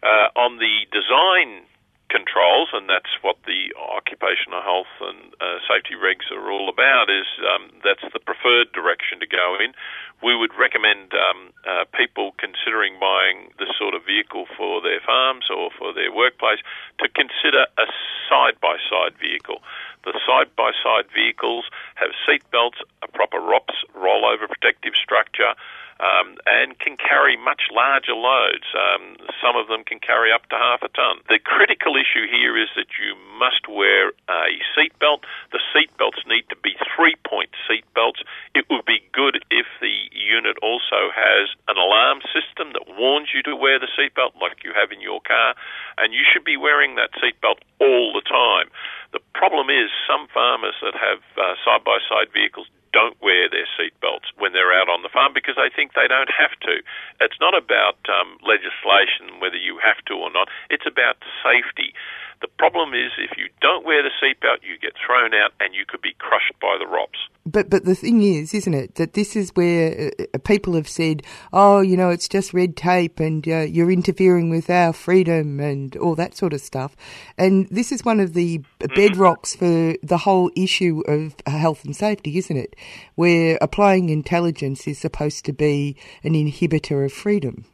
Uh, 0.00 0.32
on 0.32 0.56
the 0.56 0.88
design 0.88 1.68
controls, 2.10 2.68
and 2.74 2.90
that's 2.90 3.14
what 3.22 3.38
the 3.46 3.70
occupational 3.78 4.60
health 4.60 4.90
and 5.00 5.32
uh, 5.40 5.62
safety 5.70 5.94
regs 5.94 6.26
are 6.34 6.50
all 6.50 6.68
about. 6.68 7.08
Is 7.08 7.30
um, 7.46 7.70
that's 7.86 8.04
the 8.12 8.20
preferred 8.20 8.74
direction 8.74 9.22
to 9.22 9.28
go 9.30 9.56
in. 9.62 9.72
We 10.20 10.36
would 10.36 10.52
recommend 10.58 11.14
um, 11.14 11.54
uh, 11.64 11.88
people 11.96 12.34
considering 12.36 12.98
buying 13.00 13.54
this 13.58 13.72
sort 13.78 13.94
of 13.94 14.04
vehicle 14.04 14.44
for 14.58 14.82
their 14.82 15.00
farms 15.00 15.48
or 15.48 15.70
for 15.78 15.94
their 15.94 16.12
workplace 16.12 16.60
to 17.00 17.08
consider 17.08 17.64
a 17.78 17.86
side-by-side 18.28 19.16
vehicle. 19.16 19.64
The 20.04 20.12
side-by-side 20.26 21.08
vehicles 21.14 21.64
have 21.94 22.12
seat 22.28 22.44
belts, 22.52 22.84
a 23.00 23.08
proper 23.08 23.40
ROPS 23.40 23.80
rollover 23.96 24.44
protective 24.44 24.92
structure 24.92 25.56
um, 26.00 26.40
and 26.48 26.78
can 26.80 26.96
carry 26.96 27.36
much 27.36 27.68
larger 27.70 28.16
loads. 28.16 28.64
Um, 28.72 29.20
some 29.36 29.54
of 29.54 29.68
them 29.68 29.84
can 29.84 30.00
carry 30.00 30.32
up 30.32 30.48
to 30.48 30.56
half 30.56 30.80
a 30.82 30.88
ton. 30.88 31.20
The 31.28 31.38
critical 31.38 31.94
issue 31.94 32.24
here 32.24 32.56
is 32.56 32.72
that 32.74 32.96
you 32.96 33.14
must 33.36 33.68
wear 33.68 34.16
a 34.28 34.56
seatbelt. 34.72 35.28
The 35.52 35.60
seatbelts 35.70 36.24
need 36.26 36.48
to 36.48 36.56
be 36.56 36.72
three-point 36.96 37.52
seatbelts. 37.68 38.24
It 38.54 38.64
would 38.72 38.84
be 38.88 39.04
good 39.12 39.44
if 39.50 39.68
the 39.80 39.92
unit 40.10 40.56
also 40.62 41.12
has 41.12 41.52
an 41.68 41.76
alarm 41.76 42.24
system 42.32 42.72
that 42.72 42.96
warns 42.96 43.28
you 43.36 43.42
to 43.44 43.54
wear 43.54 43.78
the 43.78 43.92
seatbelt, 43.92 44.40
like 44.40 44.64
you 44.64 44.72
have 44.72 44.90
in 44.92 45.00
your 45.00 45.20
car, 45.20 45.54
and 45.98 46.14
you 46.14 46.24
should 46.24 46.44
be 46.44 46.56
wearing 46.56 46.96
that 46.96 47.12
seatbelt 47.20 47.60
all 47.78 48.12
the 48.16 48.24
time. 48.24 48.72
The 49.12 49.20
problem 49.34 49.68
is 49.68 49.90
some 50.08 50.28
farmers 50.32 50.74
that 50.80 50.94
have 50.94 51.20
uh, 51.36 51.54
side-by-side 51.64 52.32
vehicles 52.32 52.68
don't 52.92 53.16
wear 53.22 53.48
their 53.48 53.66
seatbelts 53.78 54.30
when 54.38 54.52
they're 54.52 54.74
out 54.74 54.88
on 54.88 55.02
the 55.02 55.12
farm 55.12 55.32
because 55.34 55.54
they 55.56 55.70
think 55.74 55.94
they 55.94 56.08
don't 56.08 56.30
have 56.30 56.54
to. 56.66 56.82
It's 57.20 57.38
not 57.40 57.54
about 57.56 57.98
um, 58.10 58.38
legislation, 58.42 59.38
whether 59.40 59.56
you 59.58 59.78
have 59.78 60.02
to 60.10 60.14
or 60.14 60.30
not. 60.30 60.48
It's 60.68 60.86
about 60.86 61.22
safety. 61.42 61.94
The 62.40 62.48
problem 62.58 62.94
is 62.94 63.12
if 63.18 63.36
you 63.36 63.48
don't 63.60 63.84
wear 63.84 64.02
the 64.02 64.10
seatbelt, 64.22 64.62
you 64.62 64.78
get 64.78 64.94
thrown 65.06 65.34
out 65.34 65.52
and 65.60 65.74
you 65.74 65.84
could 65.86 66.00
be 66.00 66.14
crushed 66.18 66.54
by 66.60 66.76
the 66.78 66.86
ROPS. 66.86 67.18
But 67.44 67.68
but 67.68 67.84
the 67.84 67.94
thing 67.94 68.22
is, 68.22 68.54
isn't 68.54 68.72
it, 68.72 68.94
that 68.94 69.12
this 69.12 69.36
is 69.36 69.50
where 69.54 70.10
uh, 70.18 70.38
people 70.38 70.74
have 70.74 70.88
said, 70.88 71.22
oh, 71.52 71.80
you 71.80 71.98
know, 71.98 72.08
it's 72.08 72.28
just 72.28 72.54
red 72.54 72.76
tape 72.76 73.20
and 73.20 73.46
uh, 73.46 73.60
you're 73.60 73.90
interfering 73.90 74.48
with 74.48 74.70
our 74.70 74.94
freedom 74.94 75.60
and 75.60 75.94
all 75.98 76.14
that 76.14 76.34
sort 76.34 76.54
of 76.54 76.62
stuff. 76.62 76.96
And 77.36 77.68
this 77.68 77.92
is 77.92 78.04
one 78.06 78.20
of 78.20 78.32
the 78.32 78.58
mm-hmm. 78.58 78.92
bedrocks 78.94 79.54
for 79.56 79.98
the 80.02 80.18
whole 80.18 80.50
issue 80.56 81.02
of 81.08 81.34
health 81.46 81.84
and 81.84 81.94
safety, 81.94 82.38
isn't 82.38 82.56
it? 82.56 82.74
Where 83.16 83.58
applying 83.60 84.08
intelligence 84.08 84.86
is 84.86 84.98
supposed 84.98 85.44
to 85.44 85.52
be 85.52 85.96
an 86.22 86.32
inhibitor 86.32 87.04
of 87.04 87.12
freedom. 87.12 87.66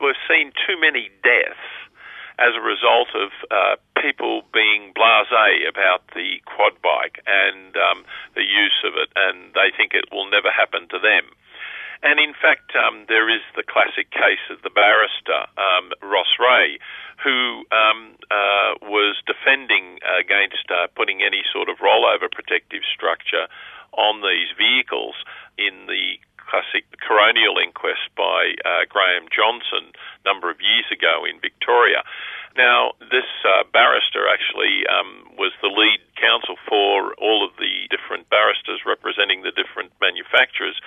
We've 0.00 0.14
seen 0.28 0.52
too 0.66 0.80
many 0.80 1.08
deaths 1.22 1.75
as 2.38 2.52
a 2.54 2.60
result 2.60 3.08
of 3.16 3.32
uh, 3.50 3.76
people 4.00 4.42
being 4.52 4.92
blasé 4.92 5.64
about 5.68 6.04
the 6.14 6.40
quad 6.44 6.76
bike 6.82 7.20
and 7.26 7.76
um, 7.76 8.04
the 8.34 8.44
use 8.44 8.76
of 8.84 8.92
it, 8.94 9.08
and 9.16 9.54
they 9.54 9.72
think 9.76 9.94
it 9.94 10.12
will 10.12 10.28
never 10.28 10.50
happen 10.52 10.88
to 10.88 10.98
them. 10.98 11.32
And 12.02 12.20
in 12.20 12.34
fact, 12.36 12.76
um, 12.76 13.06
there 13.08 13.32
is 13.32 13.40
the 13.56 13.64
classic 13.64 14.10
case 14.12 14.44
of 14.52 14.60
the 14.60 14.70
barrister, 14.70 15.48
um, 15.56 15.96
Ross 16.04 16.28
Ray, 16.36 16.78
who 17.24 17.64
um, 17.72 18.14
uh, 18.30 18.76
was 18.84 19.16
defending 19.24 19.98
against 20.04 20.68
uh, 20.68 20.92
putting 20.94 21.22
any 21.24 21.40
sort 21.52 21.68
of 21.72 21.80
rollover 21.80 22.30
protective 22.30 22.84
structure 22.84 23.48
on 23.96 24.20
these 24.20 24.52
vehicles 24.60 25.16
in 25.56 25.88
the 25.88 26.20
classic 26.46 26.86
coronial 27.02 27.58
inquest 27.62 28.08
by 28.16 28.54
uh, 28.64 28.86
Graeme 28.88 29.28
Johnstone 29.28 29.92
a 29.92 30.24
number 30.24 30.50
of 30.50 30.62
years 30.62 30.86
ago 30.90 31.26
in 31.26 31.40
Victoria. 31.42 32.02
Now, 32.56 32.96
this 33.12 33.28
uh, 33.44 33.68
barrister 33.68 34.24
actually 34.32 34.88
um, 34.88 35.28
was 35.36 35.52
the 35.60 35.68
lead 35.68 36.00
counsel 36.16 36.56
for 36.64 37.12
all 37.20 37.44
of 37.44 37.52
the 37.60 37.84
different 37.92 38.30
barristers 38.32 38.80
representing 38.88 39.42
the 39.44 39.52
different 39.52 39.92
manufacturers. 40.00 40.80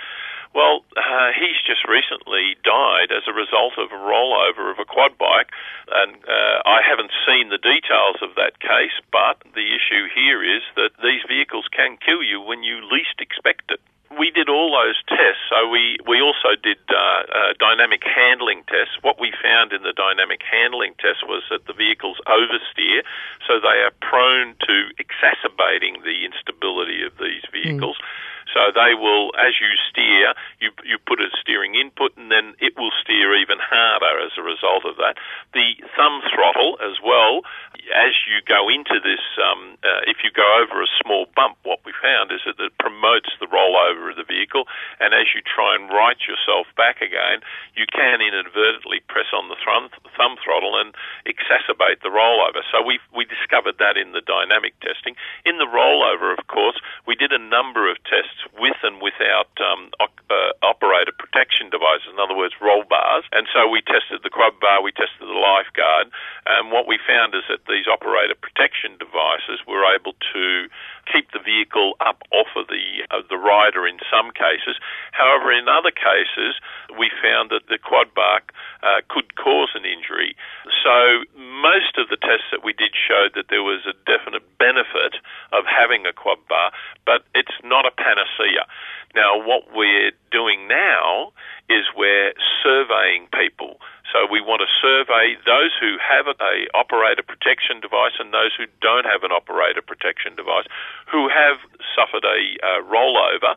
Well, 0.58 0.82
uh, 0.98 1.30
he's 1.38 1.62
just 1.62 1.86
recently 1.86 2.58
died 2.66 3.14
as 3.14 3.30
a 3.30 3.38
result 3.38 3.78
of 3.78 3.94
a 3.94 4.02
rollover 4.02 4.74
of 4.74 4.82
a 4.82 4.86
quad 4.90 5.14
bike, 5.22 5.54
and 5.94 6.18
uh, 6.26 6.66
I 6.66 6.82
haven't 6.82 7.14
seen 7.30 7.54
the 7.54 7.62
details 7.62 8.18
of 8.26 8.34
that 8.34 8.58
case, 8.58 8.98
but 9.14 9.38
the 9.54 9.70
issue 9.78 10.10
here 10.10 10.42
is 10.42 10.66
that 10.74 10.98
these 11.06 11.22
vehicles 11.30 11.70
can 11.70 12.02
kill 12.02 12.26
you 12.26 12.42
when 12.42 12.66
you 12.66 12.82
least 12.82 13.22
expect 13.22 13.70
it 13.70 13.82
we 14.18 14.32
did 14.32 14.50
all 14.50 14.74
those 14.74 14.98
tests. 15.08 15.44
So 15.50 15.70
we, 15.70 15.98
we 16.08 16.22
also 16.22 16.58
did 16.58 16.82
uh, 16.90 16.96
uh, 16.96 17.54
dynamic 17.60 18.02
handling 18.04 18.64
tests. 18.66 18.98
What 19.02 19.20
we 19.20 19.34
found 19.42 19.74
in 19.74 19.84
the 19.84 19.94
dynamic 19.94 20.42
handling 20.42 20.96
test 20.98 21.28
was 21.28 21.44
that 21.50 21.68
the 21.68 21.74
vehicles 21.74 22.18
oversteer, 22.26 23.06
so 23.46 23.60
they 23.60 23.86
are 23.86 23.94
prone 24.02 24.56
to 24.66 24.76
exacerbating 24.98 26.02
the 26.02 26.26
instability 26.26 27.04
of 27.04 27.14
these 27.20 27.46
vehicles. 27.52 27.98
Mm. 27.98 28.30
So 28.54 28.74
they 28.74 28.98
will, 28.98 29.30
as 29.38 29.62
you 29.62 29.70
steer, 29.90 30.34
you 30.60 30.72
you 30.84 30.98
put 30.98 31.22
a 31.22 31.30
steering 31.40 31.76
input, 31.76 32.18
and 32.18 32.32
then 32.32 32.56
it 32.58 32.74
will 32.78 32.90
steer 33.02 33.38
even 33.38 33.62
harder 33.62 34.26
as 34.26 34.34
a 34.38 34.42
result 34.42 34.86
of 34.86 34.98
that. 34.98 35.22
The 35.54 35.78
thumb 35.94 36.22
throttle 36.34 36.78
as 36.82 36.98
well, 36.98 37.46
as 37.94 38.14
you 38.26 38.42
go 38.46 38.70
into 38.70 38.98
this, 39.06 39.22
um, 39.38 39.78
uh, 39.86 40.02
if 40.10 40.26
you 40.26 40.32
go 40.34 40.46
over 40.66 40.82
a 40.82 40.90
small 41.02 41.28
bump, 41.36 41.58
what 41.64 41.79
found 42.02 42.32
is 42.32 42.42
that 42.48 42.60
it 42.60 42.74
promotes 42.80 43.30
the 43.40 43.52
rollover 43.52 44.10
of 44.12 44.18
the 44.18 44.28
vehicle, 44.28 44.66
and 45.00 45.14
as 45.14 45.32
you 45.36 45.44
try 45.44 45.76
and 45.76 45.92
right 45.92 46.20
yourself 46.26 46.68
back 46.76 47.04
again, 47.04 47.44
you 47.76 47.86
can 47.92 48.24
inadvertently 48.24 49.04
press 49.08 49.30
on 49.36 49.52
the 49.52 49.60
thumb, 49.62 49.92
thumb 50.16 50.36
throttle 50.44 50.80
and 50.80 50.96
exacerbate 51.28 52.02
the 52.02 52.12
rollover. 52.12 52.64
So 52.72 52.82
we 52.82 53.00
we 53.14 53.26
discovered 53.26 53.78
that 53.80 54.00
in 54.00 54.12
the 54.12 54.24
dynamic 54.24 54.74
testing. 54.80 55.16
In 55.46 55.60
the 55.60 55.70
rollover, 55.70 56.32
of 56.32 56.48
course, 56.48 56.80
we 57.06 57.16
did 57.16 57.32
a 57.32 57.42
number 57.42 57.90
of 57.92 57.98
tests 58.08 58.42
with 58.58 58.80
and 58.84 59.02
without 59.02 59.52
um, 59.60 59.92
uh, 60.00 60.54
operator 60.64 61.12
protection 61.12 61.70
devices, 61.70 62.14
in 62.14 62.20
other 62.20 62.38
words, 62.38 62.54
roll 62.62 62.84
bars. 62.86 63.26
And 63.32 63.48
so 63.52 63.68
we 63.68 63.82
tested 63.82 64.22
the 64.24 64.30
quad 64.30 64.60
bar, 64.60 64.82
we 64.82 64.92
tested 64.92 65.26
the 65.26 65.40
lifeguard, 65.40 66.14
And 66.46 66.72
what 66.72 66.88
we 66.88 66.98
found 67.02 67.36
is 67.36 67.44
that 67.50 67.66
these 67.68 67.88
operator 67.88 68.36
protection 68.36 68.98
devices 68.98 69.62
were 69.68 69.86
able 69.86 70.14
to 70.34 70.70
keep 71.12 71.32
the 71.32 71.42
vehicle 71.42 71.98
up 72.00 72.22
off 72.32 72.54
of 72.56 72.68
the 72.70 73.04
the 73.30 73.38
rider 73.38 73.88
in 73.88 73.98
some 74.10 74.32
cases. 74.32 74.78
However, 75.12 75.52
in 75.52 75.68
other 75.68 75.92
cases, 75.92 76.62
we 76.98 77.10
found 77.22 77.50
that 77.50 77.68
the 77.68 77.78
quad 77.82 78.14
bar 78.14 78.42
uh, 78.82 79.02
could 79.10 79.36
cause 79.36 79.74
an 79.74 79.86
injury. 79.86 80.36
So 80.70 81.26
most 81.36 81.98
of 81.98 82.08
the 82.10 82.18
tests 82.18 82.50
that 82.54 82.64
we 82.64 82.74
did 82.74 82.94
showed 82.94 83.34
that 83.36 83.50
there 83.50 83.66
was 83.66 83.84
a 83.90 83.98
definite 84.06 84.46
benefit 84.58 85.18
of 85.52 85.66
having 85.66 86.06
a 86.06 86.14
quad 86.14 86.40
bar, 86.48 86.72
but 87.06 87.26
it's 87.34 87.58
not 87.64 87.86
a 87.86 87.92
panacea. 87.92 88.70
Now, 89.16 89.42
what 89.42 89.66
we're 89.74 90.14
doing 90.32 90.68
now 90.68 91.34
is 91.70 91.90
we're 91.98 92.34
surveying 92.62 93.28
people. 93.34 93.82
So 94.12 94.26
we 94.26 94.42
want 94.42 94.66
to 94.66 94.70
survey 94.82 95.38
those 95.46 95.72
who 95.78 95.98
have 96.02 96.26
a, 96.28 96.68
operator 96.74 97.22
protection 97.22 97.80
device 97.80 98.18
and 98.18 98.34
those 98.34 98.54
who 98.58 98.66
don't 98.82 99.06
have 99.06 99.24
an 99.24 99.32
operator 99.32 99.82
protection 99.82 100.36
device, 100.36 100.66
who 101.06 101.30
have 101.30 101.62
suffered 101.94 102.26
a 102.26 102.40
uh, 102.66 102.82
rollover 102.90 103.54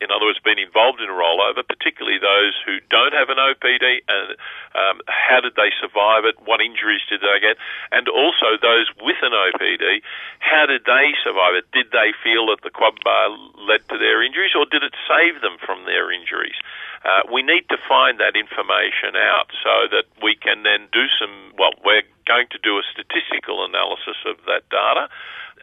in 0.00 0.12
other 0.12 0.28
words, 0.28 0.38
been 0.44 0.60
involved 0.60 1.00
in 1.00 1.08
a 1.08 1.16
rollover, 1.16 1.64
particularly 1.64 2.20
those 2.20 2.52
who 2.64 2.78
don't 2.92 3.16
have 3.16 3.32
an 3.32 3.40
OPD, 3.40 4.04
and 4.04 4.36
um, 4.76 5.00
how 5.08 5.40
did 5.40 5.56
they 5.56 5.72
survive 5.80 6.28
it? 6.28 6.36
What 6.44 6.60
injuries 6.60 7.00
did 7.08 7.24
they 7.24 7.40
get? 7.40 7.56
And 7.92 8.08
also 8.08 8.60
those 8.60 8.92
with 9.00 9.16
an 9.24 9.32
OPD, 9.32 10.04
how 10.38 10.66
did 10.66 10.84
they 10.84 11.16
survive 11.24 11.56
it? 11.56 11.64
Did 11.72 11.92
they 11.96 12.12
feel 12.20 12.52
that 12.52 12.60
the 12.60 12.70
quad 12.70 13.00
bar 13.00 13.32
led 13.64 13.88
to 13.88 13.96
their 13.96 14.20
injuries, 14.20 14.52
or 14.52 14.68
did 14.68 14.84
it 14.84 14.92
save 15.08 15.40
them 15.40 15.56
from 15.64 15.88
their 15.88 16.12
injuries? 16.12 16.56
Uh, 17.04 17.22
we 17.32 17.40
need 17.40 17.64
to 17.70 17.78
find 17.88 18.20
that 18.20 18.36
information 18.36 19.16
out 19.16 19.48
so 19.62 19.88
that 19.88 20.04
we 20.22 20.34
can 20.36 20.62
then 20.62 20.88
do 20.92 21.06
some. 21.20 21.54
Well, 21.56 21.72
we're 21.84 22.02
going 22.26 22.46
to 22.50 22.58
do 22.62 22.76
a 22.78 22.84
statistical 22.90 23.64
analysis 23.64 24.18
of 24.26 24.36
that 24.46 24.66
data 24.68 25.08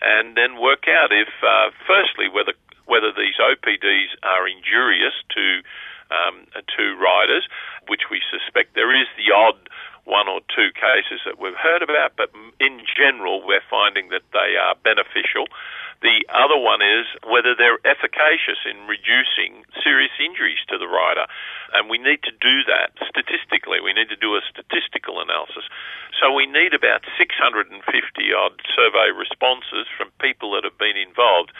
and 0.01 0.35
then 0.35 0.59
work 0.59 0.89
out 0.89 1.11
if, 1.11 1.31
uh, 1.43 1.69
firstly, 1.87 2.27
whether 2.27 2.53
whether 2.85 3.15
these 3.15 3.39
OPDs 3.39 4.11
are 4.23 4.43
injurious 4.43 5.15
to 5.31 5.63
um, 6.11 6.45
to 6.75 6.95
riders, 6.99 7.47
which 7.87 8.11
we 8.11 8.19
suspect 8.27 8.75
there 8.75 8.91
is. 8.91 9.07
The 9.15 9.31
odd 9.31 9.57
one 10.05 10.27
or 10.27 10.41
two 10.53 10.69
cases 10.75 11.21
that 11.25 11.39
we've 11.39 11.55
heard 11.55 11.81
about, 11.81 12.13
but 12.17 12.31
in 12.59 12.81
general, 12.97 13.45
we're 13.45 13.63
finding 13.69 14.09
that 14.09 14.23
they 14.33 14.55
are 14.59 14.75
beneficial. 14.83 15.47
The 16.03 16.27
other 16.35 16.59
one 16.59 16.83
is 16.83 17.07
whether 17.23 17.55
they're 17.55 17.79
efficacious 17.87 18.59
in 18.67 18.91
reducing 18.91 19.63
serious 19.79 20.11
injuries 20.19 20.59
to 20.67 20.75
the 20.77 20.91
rider. 20.91 21.23
And 21.71 21.87
we 21.87 21.95
need 21.97 22.19
to 22.27 22.35
do 22.43 22.67
that 22.67 22.91
statistically. 23.07 23.79
We 23.79 23.95
need 23.95 24.11
to 24.11 24.19
do 24.19 24.35
a 24.35 24.43
statistical 24.43 25.23
analysis. 25.23 25.63
So 26.19 26.35
we 26.35 26.45
need 26.45 26.75
about 26.75 27.07
650 27.17 27.71
odd 28.35 28.59
survey 28.75 29.15
responses 29.15 29.87
from 29.95 30.11
people 30.19 30.51
that 30.59 30.67
have 30.67 30.77
been 30.77 30.99
involved. 30.99 31.55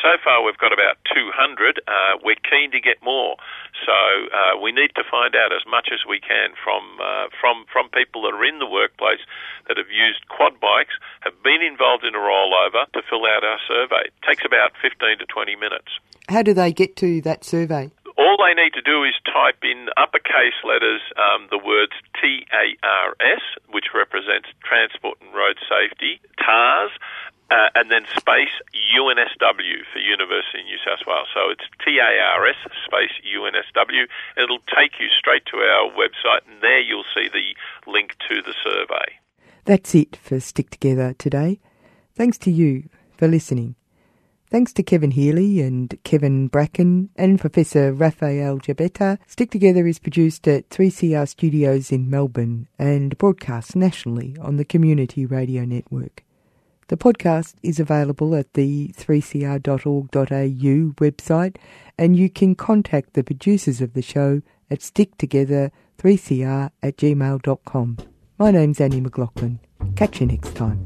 So 0.00 0.16
far, 0.24 0.42
we've 0.42 0.58
got 0.58 0.72
about 0.72 0.96
200. 1.12 1.84
Uh, 1.86 2.16
we're 2.24 2.40
keen 2.48 2.72
to 2.72 2.80
get 2.80 2.96
more. 3.04 3.36
So 3.84 3.92
uh, 3.92 4.58
we 4.58 4.72
need 4.72 4.96
to 4.96 5.04
find 5.04 5.36
out 5.36 5.52
as 5.52 5.62
much 5.68 5.92
as 5.92 6.00
we 6.08 6.18
can 6.18 6.56
from 6.64 6.82
uh, 6.98 7.28
from 7.40 7.64
from 7.72 7.81
people 7.88 8.22
that 8.22 8.34
are 8.34 8.44
in 8.44 8.58
the 8.58 8.66
workplace 8.66 9.20
that 9.68 9.76
have 9.76 9.90
used 9.90 10.28
quad 10.28 10.58
bikes, 10.60 10.94
have 11.20 11.34
been 11.42 11.62
involved 11.62 12.04
in 12.04 12.14
a 12.14 12.22
rollover 12.22 12.86
to 12.92 13.02
fill 13.08 13.26
out 13.26 13.44
our 13.44 13.58
survey. 13.66 14.06
It 14.06 14.14
takes 14.26 14.44
about 14.44 14.72
15 14.80 15.18
to 15.18 15.26
20 15.26 15.56
minutes. 15.56 15.90
How 16.28 16.42
do 16.42 16.54
they 16.54 16.72
get 16.72 16.96
to 16.96 17.20
that 17.22 17.44
survey? 17.44 17.90
All 18.18 18.36
they 18.36 18.54
need 18.54 18.74
to 18.74 18.82
do 18.82 19.04
is 19.04 19.14
type 19.24 19.64
in 19.64 19.88
uppercase 19.96 20.58
letters 20.64 21.00
um, 21.16 21.48
the 21.50 21.58
words 21.58 21.92
TARS, 22.20 23.42
which 23.70 23.86
represents 23.94 24.48
Transport 24.62 25.18
and 25.20 25.34
Road 25.34 25.56
Safety, 25.64 26.20
TARS, 26.38 26.90
uh, 27.52 27.68
and 27.74 27.90
then 27.90 28.04
space 28.16 28.54
UNSW 28.96 29.84
for 29.92 29.98
University 29.98 30.60
of 30.60 30.64
New 30.64 30.78
South 30.80 31.04
Wales. 31.06 31.28
So 31.34 31.50
it's 31.50 31.68
TARS 31.84 32.56
space 32.86 33.12
UNSW. 33.28 34.04
It'll 34.42 34.64
take 34.74 34.98
you 34.98 35.08
straight 35.18 35.44
to 35.46 35.58
our 35.58 35.92
website, 35.92 36.48
and 36.48 36.62
there 36.62 36.80
you'll 36.80 37.04
see 37.14 37.28
the 37.28 37.90
link 37.90 38.16
to 38.28 38.40
the 38.40 38.54
survey. 38.64 39.20
That's 39.66 39.94
it 39.94 40.16
for 40.16 40.40
Stick 40.40 40.70
Together 40.70 41.14
today. 41.18 41.60
Thanks 42.14 42.38
to 42.38 42.50
you 42.50 42.88
for 43.16 43.28
listening. 43.28 43.76
Thanks 44.50 44.72
to 44.74 44.82
Kevin 44.82 45.12
Healy 45.12 45.60
and 45.60 45.98
Kevin 46.04 46.48
Bracken 46.48 47.10
and 47.16 47.40
Professor 47.40 47.92
Raphael 47.92 48.58
Grzebieta. 48.58 49.18
Stick 49.26 49.50
Together 49.50 49.86
is 49.86 49.98
produced 49.98 50.46
at 50.48 50.68
3CR 50.68 51.28
Studios 51.28 51.90
in 51.90 52.10
Melbourne 52.10 52.68
and 52.78 53.16
broadcast 53.16 53.76
nationally 53.76 54.36
on 54.40 54.56
the 54.56 54.64
Community 54.64 55.24
Radio 55.24 55.64
Network. 55.64 56.22
The 56.88 56.96
podcast 56.96 57.54
is 57.62 57.80
available 57.80 58.34
at 58.34 58.52
the 58.54 58.88
3cr.org.au 58.98 60.12
website 60.12 61.56
and 61.96 62.16
you 62.16 62.28
can 62.28 62.54
contact 62.54 63.14
the 63.14 63.24
producers 63.24 63.80
of 63.80 63.94
the 63.94 64.02
show 64.02 64.42
at 64.70 64.80
sticktogether3cr 64.80 66.70
at 66.82 66.96
gmail.com. 66.96 67.98
My 68.38 68.50
name's 68.50 68.80
Annie 68.80 69.00
McLaughlin. 69.00 69.60
Catch 69.96 70.20
you 70.20 70.26
next 70.26 70.54
time. 70.54 70.84